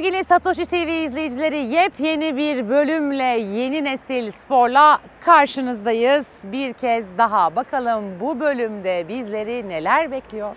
Sevgili 0.00 0.24
Satoshi 0.24 0.66
TV 0.66 0.88
izleyicileri 0.88 1.56
yepyeni 1.56 2.36
bir 2.36 2.68
bölümle 2.68 3.24
yeni 3.24 3.84
nesil 3.84 4.30
sporla 4.30 4.98
karşınızdayız. 5.20 6.28
Bir 6.44 6.72
kez 6.72 7.18
daha 7.18 7.56
bakalım 7.56 8.04
bu 8.20 8.40
bölümde 8.40 9.08
bizleri 9.08 9.68
neler 9.68 10.10
bekliyor? 10.10 10.56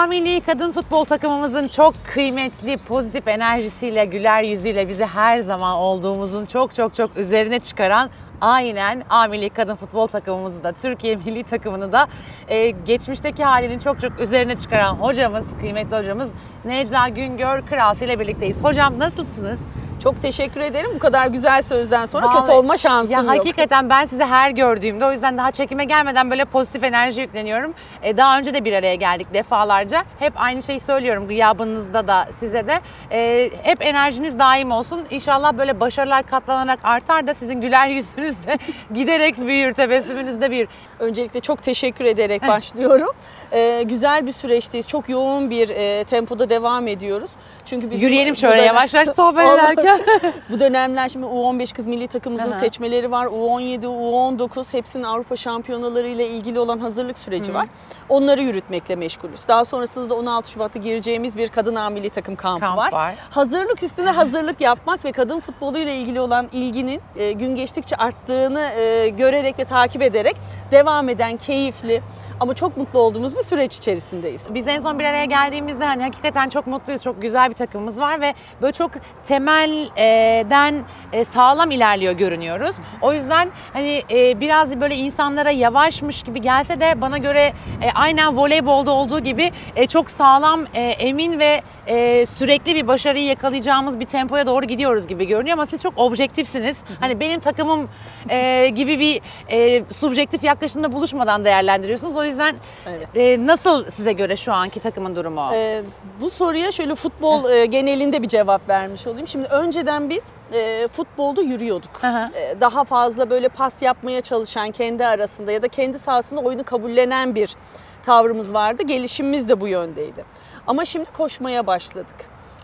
A 0.00 0.06
Milli 0.06 0.40
Kadın 0.40 0.72
Futbol 0.72 1.04
takımımızın 1.04 1.68
çok 1.68 1.94
kıymetli 2.14 2.76
pozitif 2.76 3.28
enerjisiyle, 3.28 4.04
güler 4.04 4.42
yüzüyle 4.42 4.88
bizi 4.88 5.04
her 5.04 5.40
zaman 5.40 5.76
olduğumuzun 5.76 6.46
çok 6.46 6.74
çok 6.74 6.94
çok 6.94 7.16
üzerine 7.16 7.60
çıkaran 7.60 8.10
aynen 8.40 9.04
A 9.10 9.26
Milli 9.26 9.50
Kadın 9.50 9.76
Futbol 9.76 10.06
takımımızı 10.06 10.64
da 10.64 10.72
Türkiye 10.72 11.16
Milli 11.26 11.42
takımını 11.42 11.92
da 11.92 12.08
e, 12.48 12.70
geçmişteki 12.70 13.44
halinin 13.44 13.78
çok 13.78 14.00
çok 14.00 14.20
üzerine 14.20 14.56
çıkaran 14.56 14.94
hocamız, 14.94 15.46
kıymetli 15.60 15.96
hocamız 15.96 16.30
Necla 16.64 17.08
Güngör 17.08 17.66
Kırası 17.66 18.04
ile 18.04 18.20
birlikteyiz. 18.20 18.64
Hocam 18.64 18.98
nasılsınız? 18.98 19.60
Çok 20.02 20.22
teşekkür 20.22 20.60
ederim. 20.60 20.90
Bu 20.94 20.98
kadar 20.98 21.26
güzel 21.26 21.62
sözden 21.62 22.06
sonra 22.06 22.26
Vallahi- 22.26 22.38
kötü 22.40 22.52
olma 22.52 22.76
şansım 22.76 23.12
Ya 23.12 23.18
yok. 23.20 23.28
hakikaten 23.38 23.90
ben 23.90 24.06
sizi 24.06 24.24
her 24.24 24.50
gördüğümde 24.50 25.04
o 25.06 25.12
yüzden 25.12 25.38
daha 25.38 25.50
çekime 25.50 25.84
gelmeden 25.84 26.30
böyle 26.30 26.44
pozitif 26.44 26.84
enerji 26.84 27.20
yükleniyorum. 27.20 27.74
E, 28.02 28.16
daha 28.16 28.38
önce 28.38 28.54
de 28.54 28.64
bir 28.64 28.72
araya 28.72 28.94
geldik 28.94 29.26
defalarca. 29.34 30.02
Hep 30.18 30.32
aynı 30.36 30.62
şeyi 30.62 30.80
söylüyorum 30.80 31.28
gıyabınızda 31.28 32.08
da 32.08 32.26
size 32.32 32.66
de. 32.66 32.80
E, 33.12 33.50
hep 33.62 33.86
enerjiniz 33.86 34.38
daim 34.38 34.70
olsun. 34.70 35.02
İnşallah 35.10 35.52
böyle 35.58 35.80
başarılar 35.80 36.22
katlanarak 36.26 36.78
artar 36.82 37.26
da 37.26 37.34
sizin 37.34 37.60
güler 37.60 37.88
yüzünüz 38.00 38.46
de 38.46 38.58
giderek 38.94 39.38
büyür, 39.38 39.72
tebessümünüz 39.72 40.40
de 40.40 40.50
büyür. 40.50 40.68
Öncelikle 40.98 41.40
çok 41.40 41.62
teşekkür 41.62 42.04
ederek 42.04 42.48
başlıyorum. 42.48 43.10
Ee, 43.52 43.82
güzel 43.82 44.26
bir 44.26 44.32
süreçteyiz. 44.32 44.88
Çok 44.88 45.08
yoğun 45.08 45.50
bir 45.50 45.68
e, 45.70 46.04
tempoda 46.04 46.50
devam 46.50 46.86
ediyoruz. 46.86 47.30
Çünkü 47.64 47.90
bizim 47.90 48.02
Yürüyelim 48.04 48.36
şöyle 48.36 48.54
dönem- 48.56 48.66
yavaş 48.66 48.94
yavaş 48.94 49.08
sohbet 49.16 49.46
ederken. 49.48 50.00
Bu 50.50 50.60
dönemler 50.60 51.08
şimdi 51.08 51.26
U15 51.26 51.74
kız 51.74 51.86
milli 51.86 52.06
takımımızın 52.08 52.52
Aha. 52.52 52.58
seçmeleri 52.58 53.10
var. 53.10 53.26
U17, 53.26 53.84
U19 53.86 54.74
hepsinin 54.74 55.02
Avrupa 55.02 55.36
şampiyonaları 55.36 56.08
ile 56.08 56.28
ilgili 56.28 56.58
olan 56.60 56.78
hazırlık 56.78 57.18
süreci 57.18 57.54
var. 57.54 57.66
Onları 58.08 58.42
yürütmekle 58.42 58.96
meşgulüz. 58.96 59.40
Daha 59.48 59.64
sonrasında 59.64 60.10
da 60.10 60.14
16 60.14 60.50
Şubat'ta 60.50 60.78
gireceğimiz 60.78 61.36
bir 61.36 61.48
kadın 61.48 61.74
A 61.74 61.90
milli 61.90 62.10
takım 62.10 62.36
kampı 62.36 62.60
Kamp 62.60 62.76
var. 62.78 62.92
var. 62.92 63.14
Hazırlık 63.30 63.82
üstüne 63.82 64.10
hazırlık 64.10 64.60
yapmak 64.60 65.04
ve 65.04 65.12
kadın 65.12 65.40
futbolu 65.40 65.78
ile 65.78 65.96
ilgili 65.96 66.20
olan 66.20 66.48
ilginin 66.52 67.00
e, 67.16 67.32
gün 67.32 67.54
geçtikçe 67.54 67.96
arttığını 67.96 68.60
e, 68.76 69.08
görerek 69.08 69.58
ve 69.58 69.64
takip 69.64 70.02
ederek 70.02 70.36
devam 70.72 71.08
eden 71.08 71.36
keyifli 71.36 72.02
ama 72.40 72.54
çok 72.54 72.76
mutlu 72.76 72.98
olduğumuz 72.98 73.36
bir 73.36 73.42
süreç 73.42 73.76
içerisindeyiz. 73.76 74.42
Biz 74.50 74.68
en 74.68 74.80
son 74.80 74.98
bir 74.98 75.04
araya 75.04 75.24
geldiğimizde 75.24 75.84
hani 75.84 76.02
hakikaten 76.02 76.48
çok 76.48 76.66
mutluyuz. 76.66 77.02
Çok 77.02 77.22
güzel 77.22 77.48
bir 77.48 77.54
takımımız 77.54 78.00
var 78.00 78.20
ve 78.20 78.34
böyle 78.62 78.72
çok 78.72 78.90
temelden 79.24 80.84
e, 81.12 81.24
sağlam 81.24 81.70
ilerliyor 81.70 82.12
görünüyoruz. 82.12 82.76
O 83.02 83.12
yüzden 83.12 83.50
hani 83.72 84.02
e, 84.10 84.40
biraz 84.40 84.80
böyle 84.80 84.96
insanlara 84.96 85.50
yavaşmış 85.50 86.22
gibi 86.22 86.40
gelse 86.40 86.80
de 86.80 87.00
bana 87.00 87.18
göre 87.18 87.52
e, 87.82 87.90
aynen 87.94 88.36
voleybolda 88.36 88.90
olduğu 88.90 89.18
gibi 89.18 89.52
çok 89.88 90.10
sağlam, 90.10 90.60
emin 90.74 91.38
ve 91.38 91.62
e, 91.90 92.26
sürekli 92.26 92.74
bir 92.74 92.86
başarıyı 92.86 93.24
yakalayacağımız 93.24 94.00
bir 94.00 94.04
tempoya 94.04 94.46
doğru 94.46 94.64
gidiyoruz 94.64 95.06
gibi 95.06 95.26
görünüyor 95.26 95.54
ama 95.54 95.66
siz 95.66 95.82
çok 95.82 95.94
objektifsiniz. 95.96 96.82
Hani 97.00 97.20
benim 97.20 97.40
takımım 97.40 97.88
e, 98.28 98.68
gibi 98.68 98.98
bir 98.98 99.20
e, 99.48 99.84
subjektif 99.90 100.44
yaklaşımda 100.44 100.92
buluşmadan 100.92 101.44
değerlendiriyorsunuz. 101.44 102.16
O 102.16 102.24
yüzden 102.24 102.56
Evet. 102.86 103.08
e, 103.14 103.46
nasıl 103.46 103.90
size 103.90 104.12
göre 104.12 104.36
şu 104.36 104.52
anki 104.52 104.80
takımın 104.80 105.16
durumu? 105.16 105.50
Ee, 105.54 105.82
bu 106.20 106.30
soruya 106.30 106.72
şöyle 106.72 106.94
futbol 106.94 107.50
e, 107.50 107.66
genelinde 107.66 108.22
bir 108.22 108.28
cevap 108.28 108.68
vermiş 108.68 109.06
olayım. 109.06 109.26
Şimdi 109.26 109.48
önceden 109.48 110.10
biz 110.10 110.24
e, 110.52 110.88
futbolda 110.88 111.42
yürüyorduk. 111.42 111.90
E, 112.04 112.60
daha 112.60 112.84
fazla 112.84 113.30
böyle 113.30 113.48
pas 113.48 113.82
yapmaya 113.82 114.20
çalışan 114.20 114.70
kendi 114.70 115.06
arasında 115.06 115.52
ya 115.52 115.62
da 115.62 115.68
kendi 115.68 115.98
sahasında 115.98 116.40
oyunu 116.40 116.64
kabullenen 116.64 117.34
bir 117.34 117.56
tavrımız 118.02 118.54
vardı. 118.54 118.82
Gelişimimiz 118.82 119.48
de 119.48 119.60
bu 119.60 119.68
yöndeydi. 119.68 120.24
Ama 120.70 120.84
şimdi 120.84 121.12
koşmaya 121.12 121.66
başladık. 121.66 122.14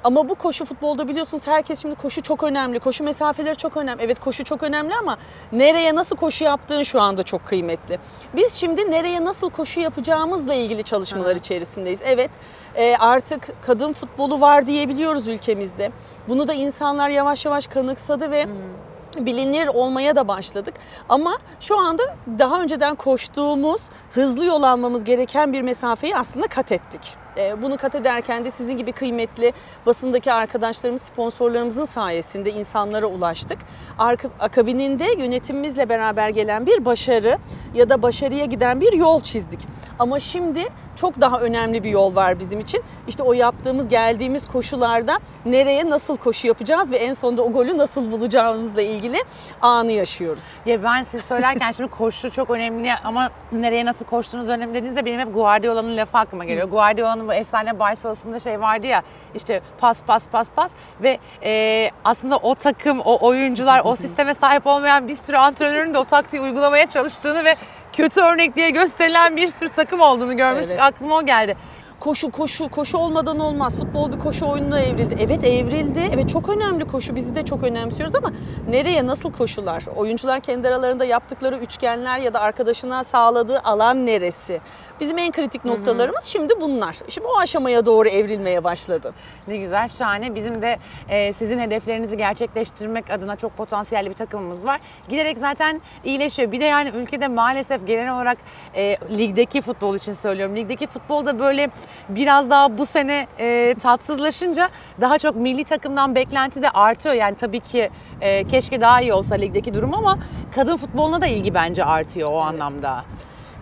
Ama 0.05 0.29
bu 0.29 0.35
koşu 0.35 0.65
futbolda 0.65 1.09
biliyorsunuz 1.09 1.47
herkes 1.47 1.83
şimdi 1.83 1.95
koşu 1.95 2.23
çok 2.23 2.43
önemli. 2.43 2.79
Koşu 2.79 3.05
mesafeleri 3.05 3.57
çok 3.57 3.77
önemli. 3.77 4.03
Evet 4.03 4.21
koşu 4.21 4.45
çok 4.45 4.63
önemli 4.63 4.95
ama 4.95 5.19
nereye 5.53 5.95
nasıl 5.95 6.17
koşu 6.17 6.45
yaptığın 6.45 6.83
şu 6.83 7.01
anda 7.01 7.23
çok 7.23 7.47
kıymetli. 7.47 7.99
Biz 8.37 8.53
şimdi 8.53 8.91
nereye 8.91 9.25
nasıl 9.25 9.51
koşu 9.51 9.81
yapacağımızla 9.81 10.55
ilgili 10.55 10.83
çalışmalar 10.83 11.35
Hı. 11.35 11.39
içerisindeyiz. 11.39 12.01
Evet 12.05 12.31
e, 12.75 12.97
artık 12.97 13.49
kadın 13.67 13.93
futbolu 13.93 14.41
var 14.41 14.67
diyebiliyoruz 14.67 15.29
ülkemizde. 15.29 15.93
Bunu 16.29 16.49
da 16.49 16.53
insanlar 16.53 17.09
yavaş 17.09 17.45
yavaş 17.45 17.67
kanıksadı 17.67 18.31
ve 18.31 18.47
bilinir 19.19 19.69
olmaya 19.69 20.17
da 20.17 20.29
başladık. 20.29 20.75
Ama 21.09 21.39
şu 21.61 21.79
anda 21.79 22.03
daha 22.39 22.63
önceden 22.63 22.95
koştuğumuz, 22.95 23.83
hızlı 24.11 24.45
yol 24.45 24.63
almamız 24.63 25.05
gereken 25.05 25.53
bir 25.53 25.63
mesafeyi 25.63 26.17
aslında 26.17 26.47
kat 26.47 26.73
ettik. 26.73 27.26
Ee, 27.39 27.63
Bunu 27.63 27.77
kat 27.77 27.95
ederken 27.95 28.45
de 28.45 28.51
sizin 28.51 28.77
gibi 28.77 28.93
kıymetli 28.93 29.53
basındaki 29.87 30.33
arkadaşlarımız, 30.33 31.03
sponsorlarımızın 31.03 31.85
sayesinde 31.85 32.51
insanlara 32.51 33.07
ulaştık. 33.07 33.59
Akabininde 34.41 35.05
yönetimimizle 35.19 35.89
beraber 35.89 36.29
gelen 36.29 36.67
bir 36.67 36.85
başarı 36.85 37.39
ya 37.75 37.89
da 37.89 38.03
başarıya 38.03 38.45
giden 38.45 38.81
bir 38.81 38.93
yol 38.93 39.21
çizdik. 39.21 39.61
Ama 39.99 40.21
şimdi 40.21 40.65
çok 40.97 41.21
daha 41.21 41.41
önemli 41.41 41.85
bir 41.85 41.91
yol 41.91 42.15
var 42.15 42.39
bizim 42.39 42.61
için. 42.61 42.83
İşte 43.09 43.23
o 43.23 43.33
yaptığımız, 43.33 43.89
geldiğimiz 43.89 44.49
koşularda 44.49 45.19
nereye 45.47 45.91
nasıl 45.91 46.17
koşu 46.17 46.47
yapacağız 46.47 46.91
ve 46.91 46.97
en 46.97 47.15
sonunda 47.15 47.43
o 47.43 47.53
golü 47.53 47.79
nasıl 47.79 48.13
bulacağımızla 48.13 48.83
ilgili 48.83 49.17
anı 49.63 49.93
yaşıyoruz. 49.93 50.45
Ya 50.67 50.83
ben 50.83 51.03
siz 51.03 51.25
söylerken 51.25 51.71
şimdi 51.73 51.91
koşu 51.91 52.31
çok 52.31 52.51
önemli 52.51 52.93
ama 53.05 53.31
nereye 53.53 53.85
nasıl 53.85 54.05
koştuğunuz 54.07 54.49
önemli 54.49 54.75
dediğinizde 54.75 55.05
benim 55.05 55.21
hep 55.21 55.35
Guardiola'nın 55.35 55.97
lafı 55.97 56.19
aklıma 56.19 56.45
geliyor. 56.45 56.69
Guardiola'nın 56.69 57.26
bu 57.29 57.35
efsane 57.35 57.79
Barcelona'sında 57.79 58.41
şey 58.41 58.61
vardı 58.61 58.87
ya 58.87 59.03
işte 59.35 59.61
pas 59.79 60.03
pas 60.03 60.29
pas 60.29 60.51
pas 60.51 60.73
ve 61.03 61.19
e, 61.43 61.91
aslında 62.05 62.37
o 62.37 62.55
takım, 62.55 63.01
o 63.01 63.27
oyuncular, 63.27 63.83
o 63.85 63.97
sisteme 63.97 64.35
sahip 64.35 64.67
olmayan 64.67 65.09
bir 65.09 65.17
sürü 65.17 65.37
antrenörün 65.37 65.95
de 65.95 65.99
o 65.99 66.05
taktiği 66.05 66.41
uygulamaya 66.41 66.89
çalıştığını 66.89 67.45
ve 67.45 67.57
kötü 67.93 68.21
örnek 68.21 68.57
diye 68.57 68.71
gösterilen 68.71 69.37
bir 69.37 69.51
sürü 69.51 69.69
takım 69.69 70.01
olduğunu 70.01 70.37
görmüştük. 70.37 70.71
Evet. 70.71 70.83
Aklıma 70.83 71.17
o 71.17 71.27
geldi. 71.27 71.57
Koşu 72.01 72.31
koşu 72.31 72.69
koşu 72.69 72.99
olmadan 72.99 73.39
olmaz. 73.39 73.79
Futbol 73.79 74.13
bir 74.13 74.19
koşu 74.19 74.47
oyununa 74.47 74.81
evrildi. 74.81 75.17
Evet 75.21 75.45
evrildi. 75.45 76.11
Evet 76.15 76.29
çok 76.29 76.49
önemli 76.49 76.85
koşu. 76.85 77.17
Bizi 77.17 77.35
de 77.35 77.45
çok 77.45 77.63
önemsiyoruz 77.63 78.15
ama 78.15 78.33
nereye 78.69 79.07
nasıl 79.07 79.33
koşular? 79.33 79.85
Oyuncular 79.97 80.41
kendi 80.41 80.69
aralarında 80.69 81.05
yaptıkları 81.05 81.57
üçgenler 81.57 82.19
ya 82.19 82.35
da 82.35 82.41
arkadaşına 82.41 83.05
sağladığı 83.05 83.61
alan 83.61 84.07
neresi? 84.07 84.61
Bizim 85.01 85.19
en 85.19 85.33
kritik 85.33 85.65
noktalarımız 85.65 86.25
şimdi 86.25 86.61
bunlar. 86.61 86.97
Şimdi 87.09 87.27
o 87.27 87.39
aşamaya 87.39 87.87
doğru 87.87 88.09
evrilmeye 88.09 88.65
başladı. 88.65 89.15
Ne 89.49 89.57
güzel, 89.57 89.89
şahane. 89.89 90.35
Bizim 90.35 90.63
de 90.63 90.79
e, 91.09 91.33
sizin 91.33 91.59
hedeflerinizi 91.59 92.17
gerçekleştirmek 92.17 93.11
adına 93.11 93.37
çok 93.37 93.57
potansiyelli 93.57 94.11
bir 94.11 94.15
takımımız 94.15 94.67
var. 94.67 94.81
Giderek 95.09 95.39
zaten 95.39 95.81
iyileşiyor. 96.05 96.53
Bir 96.53 96.61
de 96.61 96.65
yani 96.65 96.89
ülkede 96.89 97.29
maalesef 97.29 97.87
genel 97.87 98.15
olarak 98.15 98.39
e, 98.75 98.97
ligdeki 99.19 99.63
futbol 99.63 99.97
için 99.97 100.13
söylüyorum. 100.13 100.57
Ligdeki 100.57 100.87
futbolda 100.87 101.39
böyle 101.39 101.71
biraz 102.09 102.51
daha 102.51 102.79
bu 102.79 102.87
sene 102.87 103.27
e, 103.39 103.75
tatsızlaşınca 103.83 104.69
daha 105.01 105.19
çok 105.19 105.37
milli 105.37 105.65
takımdan 105.65 106.15
beklenti 106.15 106.63
de 106.63 106.71
artıyor. 106.71 107.15
Yani 107.15 107.35
tabii 107.37 107.61
ki 107.61 107.91
e, 108.21 108.45
keşke 108.45 108.81
daha 108.81 109.01
iyi 109.01 109.13
olsa 109.13 109.35
ligdeki 109.35 109.75
durum 109.75 109.95
ama 109.95 110.19
kadın 110.55 110.77
futboluna 110.77 111.21
da 111.21 111.27
ilgi 111.27 111.55
bence 111.55 111.85
artıyor 111.85 112.29
o 112.33 112.39
anlamda. 112.41 113.05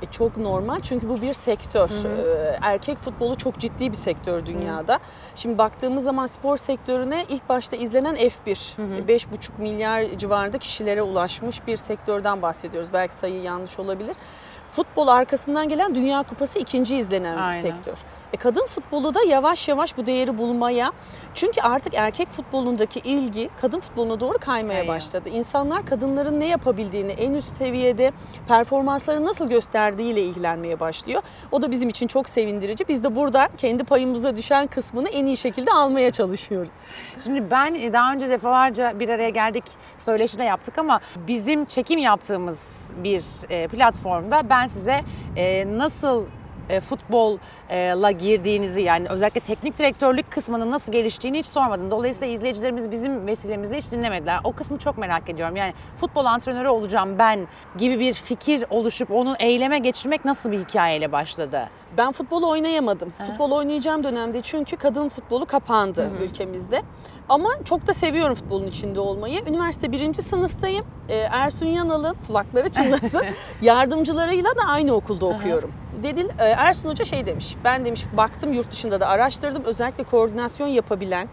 E, 0.04 0.10
çok 0.10 0.36
normal 0.36 0.80
çünkü 0.80 1.08
bu 1.08 1.22
bir 1.22 1.32
sektör. 1.32 1.90
Ee, 2.04 2.58
erkek 2.62 2.98
futbolu 2.98 3.36
çok 3.36 3.58
ciddi 3.58 3.90
bir 3.90 3.96
sektör 3.96 4.46
dünyada. 4.46 4.98
Şimdi 5.36 5.58
baktığımız 5.58 6.04
zaman 6.04 6.26
spor 6.26 6.56
sektörüne 6.56 7.24
ilk 7.28 7.48
başta 7.48 7.76
izlenen 7.76 8.14
F1. 8.16 8.74
E, 8.96 9.08
5,5 9.08 9.26
milyar 9.58 10.04
civarında 10.18 10.58
kişilere 10.58 11.02
ulaşmış 11.02 11.66
bir 11.66 11.76
sektörden 11.76 12.42
bahsediyoruz. 12.42 12.92
Belki 12.92 13.14
sayı 13.14 13.42
yanlış 13.42 13.78
olabilir. 13.78 14.16
Futbol 14.70 15.08
arkasından 15.08 15.68
gelen 15.68 15.94
Dünya 15.94 16.22
Kupası 16.22 16.58
ikinci 16.58 16.96
izlenen 16.96 17.36
Aynen. 17.36 17.64
bir 17.64 17.70
sektör. 17.70 17.98
E 18.34 18.36
kadın 18.36 18.66
futbolu 18.66 19.14
da 19.14 19.18
yavaş 19.28 19.68
yavaş 19.68 19.96
bu 19.96 20.06
değeri 20.06 20.38
bulmaya 20.38 20.92
çünkü 21.34 21.60
artık 21.60 21.94
erkek 21.94 22.28
futbolundaki 22.28 23.00
ilgi 23.00 23.50
kadın 23.60 23.80
futboluna 23.80 24.20
doğru 24.20 24.38
kaymaya 24.38 24.78
Kayıyor. 24.78 24.94
başladı. 24.94 25.28
İnsanlar 25.28 25.86
kadınların 25.86 26.40
ne 26.40 26.46
yapabildiğini, 26.46 27.12
en 27.12 27.32
üst 27.32 27.56
seviyede 27.56 28.12
performansları 28.48 29.24
nasıl 29.24 29.48
gösterdiğiyle 29.48 30.22
ilgilenmeye 30.22 30.80
başlıyor. 30.80 31.22
O 31.52 31.62
da 31.62 31.70
bizim 31.70 31.88
için 31.88 32.06
çok 32.06 32.28
sevindirici. 32.28 32.84
Biz 32.88 33.04
de 33.04 33.16
burada 33.16 33.48
kendi 33.58 33.84
payımıza 33.84 34.36
düşen 34.36 34.66
kısmını 34.66 35.08
en 35.08 35.26
iyi 35.26 35.36
şekilde 35.36 35.70
almaya 35.70 36.10
çalışıyoruz. 36.10 36.72
Şimdi 37.24 37.50
ben 37.50 37.74
e, 37.74 37.92
daha 37.92 38.12
önce 38.12 38.30
defalarca 38.30 39.00
bir 39.00 39.08
araya 39.08 39.30
geldik, 39.30 39.64
söyleşi 39.98 40.38
de 40.38 40.44
yaptık 40.44 40.78
ama 40.78 41.00
bizim 41.26 41.64
çekim 41.64 41.98
yaptığımız 41.98 42.90
bir 43.04 43.24
e, 43.50 43.68
platformda 43.68 44.50
ben 44.50 44.66
size 44.66 45.00
nasıl 45.66 46.24
e, 46.68 46.80
futbolla 46.80 48.10
girdiğinizi 48.10 48.80
yani 48.80 49.08
özellikle 49.08 49.40
teknik 49.40 49.78
direktörlük 49.78 50.30
kısmının 50.30 50.70
nasıl 50.70 50.92
geliştiğini 50.92 51.38
hiç 51.38 51.46
sormadım. 51.46 51.90
Dolayısıyla 51.90 52.34
izleyicilerimiz 52.34 52.90
bizim 52.90 53.26
vesilemizle 53.26 53.76
hiç 53.78 53.90
dinlemediler. 53.90 54.40
O 54.44 54.52
kısmı 54.52 54.78
çok 54.78 54.98
merak 54.98 55.30
ediyorum. 55.30 55.56
Yani 55.56 55.74
futbol 55.96 56.24
antrenörü 56.24 56.68
olacağım 56.68 57.18
ben 57.18 57.48
gibi 57.78 57.98
bir 58.00 58.14
fikir 58.14 58.64
oluşup 58.70 59.10
onu 59.10 59.34
eyleme 59.38 59.78
geçirmek 59.78 60.24
nasıl 60.24 60.52
bir 60.52 60.58
hikayeyle 60.58 61.12
başladı? 61.12 61.68
Ben 61.98 62.12
futbol 62.12 62.42
oynayamadım. 62.42 63.12
Futbol 63.26 63.50
oynayacağım 63.50 64.04
dönemde 64.04 64.42
çünkü 64.42 64.76
kadın 64.76 65.08
futbolu 65.08 65.46
kapandı 65.46 66.10
ülkemizde. 66.22 66.82
Ama 67.28 67.48
çok 67.64 67.86
da 67.86 67.94
seviyorum 67.94 68.34
futbolun 68.34 68.66
içinde 68.66 69.00
olmayı. 69.00 69.40
Üniversite 69.48 69.92
birinci 69.92 70.22
sınıftayım. 70.22 70.84
Ee, 71.08 71.16
Ersun 71.16 71.66
Yanal'ın 71.66 72.16
kulakları 72.26 72.68
çınlasın 72.68 73.24
yardımcılarıyla 73.62 74.56
da 74.56 74.62
aynı 74.68 74.92
okulda 74.92 75.26
okuyorum. 75.26 75.70
Dedi, 75.70 75.83
e, 76.02 76.44
Ersun 76.44 76.88
Hoca 76.88 77.04
şey 77.04 77.26
demiş, 77.26 77.56
ben 77.64 77.84
demiş 77.84 78.04
baktım 78.16 78.52
yurt 78.52 78.70
dışında 78.70 79.00
da 79.00 79.08
araştırdım. 79.08 79.64
Özellikle 79.64 80.04
koordinasyon 80.04 80.66
yapabilen, 80.66 81.28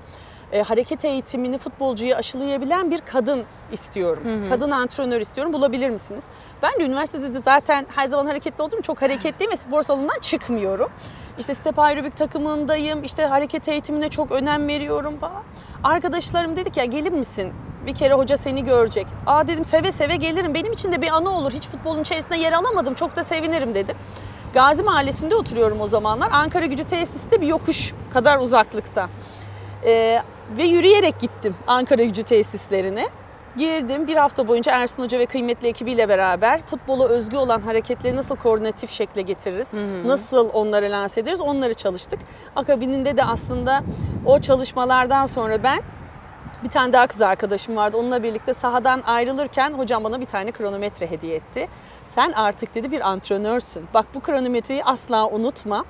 e, 0.52 0.62
hareket 0.62 1.06
eğitimini 1.06 1.58
futbolcuya 1.58 2.18
aşılayabilen 2.18 2.92
bir 2.92 3.02
kadın 3.02 3.44
istiyorum. 3.72 4.24
Kadın 4.50 4.72
antrenör 4.72 5.22
istiyorum. 5.22 5.54
Bulabilir 5.54 5.90
misiniz? 5.90 6.24
Ben 6.62 6.72
de 6.80 6.86
üniversitede 6.86 7.34
de 7.34 7.40
zaten 7.46 7.86
her 7.96 8.08
zaman 8.08 8.26
hareketli 8.26 8.62
olduğum 8.64 8.82
çok 8.82 9.02
hareketliyim 9.02 9.52
ve 9.52 9.58
spor 9.58 9.84
salonundan 9.84 10.20
çıkmıyorum. 10.22 10.90
İşte 11.40 11.54
step 11.54 11.80
aerobik 11.80 12.18
takımındayım. 12.18 13.04
İşte 13.04 13.26
hareket 13.26 13.68
eğitimine 13.68 14.10
çok 14.10 14.32
önem 14.32 14.68
veriyorum 14.68 15.18
falan. 15.18 15.44
Arkadaşlarım 15.84 16.56
dedik 16.56 16.78
ya 16.78 16.86
gelir 16.86 17.12
misin? 17.12 17.54
Bir 17.88 17.96
kere 17.96 18.14
hoca 18.14 18.38
seni 18.38 18.64
görecek. 18.64 19.08
Aa 19.28 19.48
dedim 19.48 19.66
seve 19.66 19.92
seve 19.92 20.16
gelirim. 20.16 20.54
Benim 20.54 20.74
için 20.74 20.92
de 20.92 21.02
bir 21.02 21.08
anı 21.08 21.30
olur. 21.30 21.52
Hiç 21.52 21.68
futbolun 21.68 22.02
içerisinde 22.02 22.38
yer 22.38 22.54
alamadım. 22.54 22.94
Çok 22.94 23.16
da 23.16 23.24
sevinirim 23.24 23.76
dedim. 23.76 23.96
Gazi 24.54 24.84
Mahallesi'nde 24.84 25.36
oturuyorum 25.36 25.82
o 25.82 25.88
zamanlar. 25.88 26.30
Ankara 26.32 26.66
Gücü 26.66 26.84
tesisi 26.84 27.32
de 27.32 27.42
bir 27.42 27.48
yokuş 27.48 27.94
kadar 28.14 28.40
uzaklıkta. 28.40 29.10
Ee, 29.86 30.22
ve 30.58 30.64
yürüyerek 30.64 31.20
gittim 31.20 31.56
Ankara 31.68 32.04
Gücü 32.04 32.24
tesislerine. 32.24 33.06
Girdim 33.58 34.08
bir 34.08 34.16
hafta 34.16 34.48
boyunca 34.48 34.72
Ersun 34.72 35.04
Hoca 35.04 35.20
ve 35.20 35.26
kıymetli 35.26 35.68
ekibiyle 35.68 36.10
beraber 36.10 36.62
futbola 36.62 37.08
özgü 37.08 37.38
olan 37.38 37.62
hareketleri 37.62 38.16
nasıl 38.16 38.36
koordinatif 38.36 38.90
şekle 38.92 39.22
getiririz, 39.22 39.74
nasıl 40.06 40.50
onları 40.54 40.92
lanse 40.92 41.22
ederiz 41.22 41.42
onları 41.42 41.74
çalıştık. 41.74 42.20
Akabininde 42.56 43.18
de 43.18 43.24
aslında 43.24 43.84
o 44.26 44.40
çalışmalardan 44.42 45.26
sonra 45.26 45.64
ben 45.64 45.80
bir 46.64 46.70
tane 46.70 46.94
daha 46.94 47.08
kız 47.08 47.22
arkadaşım 47.22 47.76
vardı. 47.76 47.98
Onunla 47.98 48.24
birlikte 48.24 48.54
sahadan 48.54 49.02
ayrılırken 49.06 49.74
hocam 49.74 50.04
bana 50.04 50.22
bir 50.22 50.26
tane 50.26 50.52
kronometre 50.52 51.12
hediye 51.12 51.36
etti. 51.36 51.68
Sen 52.04 52.32
artık 52.32 52.76
dedi 52.76 52.92
bir 52.92 53.10
antrenörsün. 53.10 53.88
Bak 53.94 54.06
bu 54.16 54.20
kronometreyi 54.20 54.84
asla 54.84 55.28
unutma. 55.28 55.86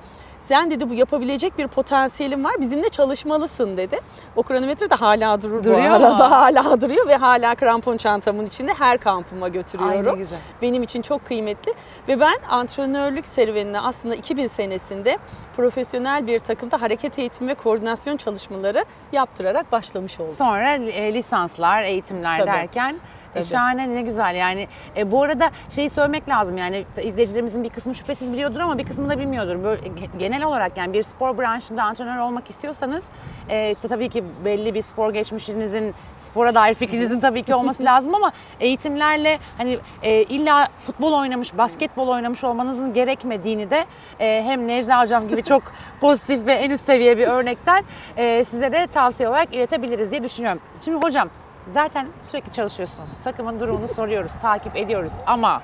Sen 0.46 0.72
dedi 0.72 0.90
bu 0.90 0.94
yapabilecek 0.94 1.58
bir 1.58 1.68
potansiyelin 1.68 2.44
var. 2.44 2.54
Bizimle 2.60 2.90
çalışmalısın 2.90 3.78
dedi. 3.78 4.00
O 4.36 4.44
kronometre 4.44 4.90
de 4.90 4.96
hala 4.96 5.42
durur 5.42 5.64
Duruyor 5.64 5.80
bu 5.80 6.00
mu? 6.00 6.06
arada. 6.08 6.32
Hala 6.32 6.82
duruyor 6.82 7.08
ve 7.08 7.16
hala 7.16 7.56
krampon 7.56 7.98
çantamın 7.98 8.46
içinde 8.46 8.74
her 8.74 8.98
kampıma 8.98 9.48
götürüyorum. 9.48 10.08
Ay 10.08 10.14
ne 10.14 10.18
güzel. 10.20 10.38
Benim 10.62 10.84
için 10.84 11.02
çok 11.02 11.26
kıymetli. 11.26 11.74
Ve 12.08 12.20
ben 12.20 12.38
antrenörlük 12.50 13.28
serüvenine 13.28 13.80
aslında 13.80 14.16
2000 14.16 14.48
senesinde 14.48 15.18
profesyonel 15.56 16.28
bir 16.28 16.40
takımda 16.40 16.82
hareket 16.82 17.20
eğitimi 17.20 17.50
ve 17.50 17.54
koordinasyon 17.56 18.18
çalışmaları 18.18 18.86
yaptırarak 19.12 19.72
başlamış 19.72 20.20
oldum. 20.20 20.36
Sonra 20.36 20.74
e, 20.74 21.14
lisanslar, 21.14 21.84
eğitimler 21.84 22.38
Tabii. 22.38 22.48
derken 22.48 22.96
e, 23.32 23.34
Tabii. 23.34 23.46
şahane 23.46 23.96
ne 23.96 24.02
güzel 24.02 24.36
yani. 24.36 24.68
E, 24.98 25.12
bu 25.12 25.24
arada 25.24 25.52
şeyi 25.70 25.90
söylemek 25.90 26.30
lazım 26.30 26.58
yani 26.58 26.86
izleyicilerimizin 27.04 27.64
bir 27.64 27.70
kısmı 27.70 27.96
şüphesiz 27.96 28.34
biliyordur 28.34 28.60
ama 28.60 28.78
bir 28.78 28.84
kısmı 28.84 29.10
da 29.10 29.20
bilmiyordur. 29.20 29.64
Böyle 29.64 29.82
ge- 29.88 30.18
genel 30.20 30.44
olarak 30.44 30.78
yani 30.78 30.94
bir 30.94 31.04
spor 31.04 31.38
branşında 31.38 31.84
antrenör 31.84 32.18
olmak 32.18 32.50
istiyorsanız 32.50 33.06
e, 33.50 33.72
işte 33.72 33.88
tabii 33.88 34.10
ki 34.10 34.24
belli 34.46 34.74
bir 34.74 34.82
spor 34.82 35.14
geçmişinizin, 35.14 35.94
spora 36.18 36.56
dair 36.56 36.74
fikrinizin 36.74 37.20
tabii 37.28 37.44
ki 37.44 37.56
olması 37.56 37.84
lazım 37.86 38.16
ama 38.16 38.32
eğitimlerle 38.60 39.38
hani 39.58 39.80
e, 40.04 40.24
illa 40.24 40.68
futbol 40.80 41.14
oynamış, 41.14 41.58
basketbol 41.58 42.08
oynamış 42.08 42.44
olmanızın 42.44 42.94
gerekmediğini 42.94 43.72
de 43.72 43.86
e, 44.20 44.44
hem 44.46 44.68
Necla 44.68 45.04
Hocam 45.04 45.28
gibi 45.28 45.44
çok 45.44 45.64
pozitif 46.02 46.46
ve 46.46 46.54
en 46.54 46.70
üst 46.70 46.84
seviye 46.84 47.18
bir 47.18 47.28
örnekten 47.28 47.84
e, 48.18 48.44
size 48.46 48.72
de 48.72 48.88
tavsiye 48.88 49.30
olarak 49.30 49.56
iletebiliriz 49.56 50.12
diye 50.12 50.24
düşünüyorum. 50.24 50.62
Şimdi 50.86 51.06
hocam 51.06 51.30
zaten 51.68 52.08
sürekli 52.24 52.52
çalışıyorsunuz. 52.52 53.18
Takımın 53.18 53.60
durumunu 53.60 53.88
soruyoruz, 53.88 54.34
takip 54.42 54.76
ediyoruz 54.76 55.14
ama 55.26 55.62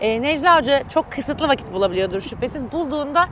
e, 0.00 0.22
Necla 0.22 0.58
Hoca 0.58 0.88
çok 0.88 1.12
kısıtlı 1.12 1.48
vakit 1.48 1.72
bulabiliyordur 1.72 2.20
şüphesiz. 2.20 2.72
Bulduğunda 2.72 3.28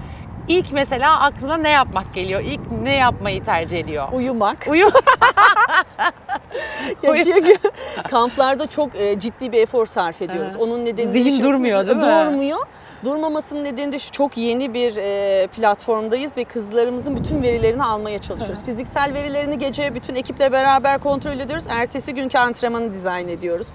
ilk 0.48 0.72
mesela 0.72 1.20
aklına 1.20 1.56
ne 1.56 1.70
yapmak 1.70 2.14
geliyor? 2.14 2.40
İlk 2.40 2.72
ne 2.82 2.94
yapmayı 2.94 3.42
tercih 3.44 3.78
ediyor? 3.78 4.08
Uyumak. 4.12 4.66
Uyu. 4.70 4.90
Ya 7.02 7.24
çünkü 7.24 7.56
kamplarda 8.10 8.66
çok 8.66 8.96
e, 8.96 9.18
ciddi 9.20 9.52
bir 9.52 9.62
efor 9.62 9.86
sarf 9.86 10.22
ediyoruz. 10.22 10.56
Onun 10.58 10.84
nedeni 10.84 11.10
Zihin 11.10 11.36
şu- 11.36 11.42
durmuyor, 11.42 11.84
değil 11.84 11.96
mi? 11.96 12.02
Durmuyor. 12.02 12.66
Durmamasının 13.04 13.64
nedeni 13.64 13.92
de 13.92 13.98
şu 13.98 14.10
çok 14.10 14.36
yeni 14.36 14.74
bir 14.74 14.96
e, 14.96 15.46
platformdayız 15.46 16.36
ve 16.36 16.44
kızlarımızın 16.44 17.16
bütün 17.16 17.42
verilerini 17.42 17.84
almaya 17.84 18.18
çalışıyoruz. 18.18 18.64
Fiziksel 18.64 19.14
verilerini 19.14 19.58
gece 19.58 19.94
bütün 19.94 20.14
ekiple 20.14 20.52
beraber 20.52 20.98
kontrol 20.98 21.38
ediyoruz. 21.38 21.64
Ertesi 21.68 22.14
günkü 22.14 22.38
antrenmanı 22.38 22.92
dizayn 22.92 23.28
ediyoruz. 23.28 23.66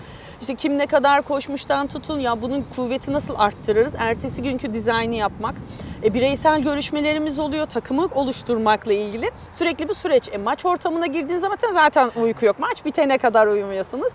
İşte 0.42 0.56
kim 0.56 0.78
ne 0.78 0.86
kadar 0.86 1.22
koşmuştan 1.22 1.88
tutun 1.88 2.20
ya 2.20 2.42
bunun 2.42 2.66
kuvveti 2.76 3.14
nasıl 3.14 3.36
arttırırız? 3.38 3.94
Ertesi 3.98 4.42
günkü 4.42 4.74
dizaynı 4.74 5.16
yapmak. 5.16 5.56
E, 6.04 6.14
bireysel 6.14 6.62
görüşmelerimiz 6.62 7.40
oluyor 7.40 7.66
takımı 7.66 8.08
oluşturmakla 8.16 8.94
ilgili. 8.94 9.32
Sürekli 9.52 9.90
bir 9.90 9.94
süreç. 9.94 10.30
E, 10.32 10.38
maç 10.38 10.66
ortamına 10.66 11.06
girdiğiniz 11.06 11.42
zaman 11.42 11.58
zaten 11.74 12.12
uyku 12.22 12.46
yok. 12.46 12.60
Maç 12.60 12.86
bitene 12.86 13.18
kadar 13.18 13.48
uyumuyorsunuz. 13.48 14.12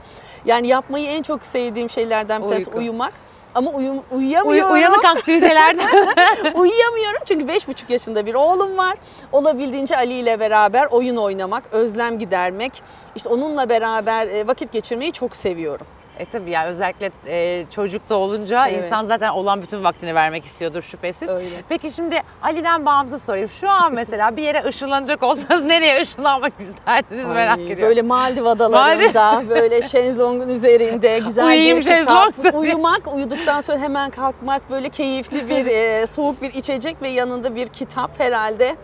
Yani 0.46 0.66
yapmayı 0.66 1.08
en 1.08 1.22
çok 1.22 1.46
sevdiğim 1.46 1.90
şeylerden 1.90 2.42
bir 2.42 2.48
tanesi 2.48 2.70
uyumak. 2.70 3.12
Ama 3.54 3.70
uyum, 3.70 3.96
Uy- 3.96 4.02
uyuyamıyorum. 4.18 4.72
uyanık 4.72 5.04
aktivitelerden. 5.04 5.86
Uyuyamıyorum 6.54 7.20
çünkü 7.26 7.44
5,5 7.46 7.92
yaşında 7.92 8.26
bir 8.26 8.34
oğlum 8.34 8.76
var. 8.78 8.94
Olabildiğince 9.32 9.96
Ali 9.96 10.12
ile 10.12 10.40
beraber 10.40 10.86
oyun 10.90 11.16
oynamak, 11.16 11.64
özlem 11.72 12.18
gidermek, 12.18 12.82
işte 13.16 13.28
onunla 13.28 13.68
beraber 13.68 14.26
e, 14.26 14.46
vakit 14.46 14.72
geçirmeyi 14.72 15.12
çok 15.12 15.36
seviyorum. 15.36 15.86
E 16.18 16.24
tabii 16.24 16.50
yani 16.50 16.68
özellikle 16.68 17.10
e, 17.26 17.66
çocuk 17.74 18.08
da 18.10 18.14
olunca 18.16 18.68
Evet. 18.68 18.84
insan 18.84 19.04
zaten 19.04 19.28
olan 19.28 19.62
bütün 19.62 19.84
vaktini 19.84 20.14
vermek 20.14 20.44
istiyordur 20.44 20.82
şüphesiz. 20.82 21.28
Öyle. 21.28 21.62
Peki 21.68 21.90
şimdi 21.90 22.22
Ali'den 22.42 22.86
bağımsız 22.86 23.22
sorayım. 23.22 23.48
Şu 23.48 23.70
an 23.70 23.94
mesela 23.94 24.36
bir 24.36 24.42
yere 24.42 24.64
ışınlanacak 24.64 25.22
olsanız 25.22 25.62
nereye 25.64 26.00
ışınlanmak 26.00 26.52
isterdiniz 26.58 27.28
merak 27.28 27.58
Ay, 27.58 27.64
ediyorum. 27.64 27.82
Böyle 27.82 28.02
Maldiv 28.02 28.44
adalarında, 28.44 29.42
böyle 29.48 29.82
şezlongun 29.82 30.48
üzerinde 30.48 31.18
güzel 31.18 31.46
Uyuyayım 31.46 31.78
bir 31.78 31.82
şezlongda. 31.82 32.50
uyumak, 32.58 33.14
uyuduktan 33.14 33.60
sonra 33.60 33.78
hemen 33.78 34.10
kalkmak, 34.10 34.70
böyle 34.70 34.88
keyifli 34.88 35.48
bir 35.48 35.66
e, 36.02 36.06
soğuk 36.06 36.42
bir 36.42 36.54
içecek 36.54 37.02
ve 37.02 37.08
yanında 37.08 37.54
bir 37.56 37.66
kitap 37.66 38.20
herhalde 38.20 38.76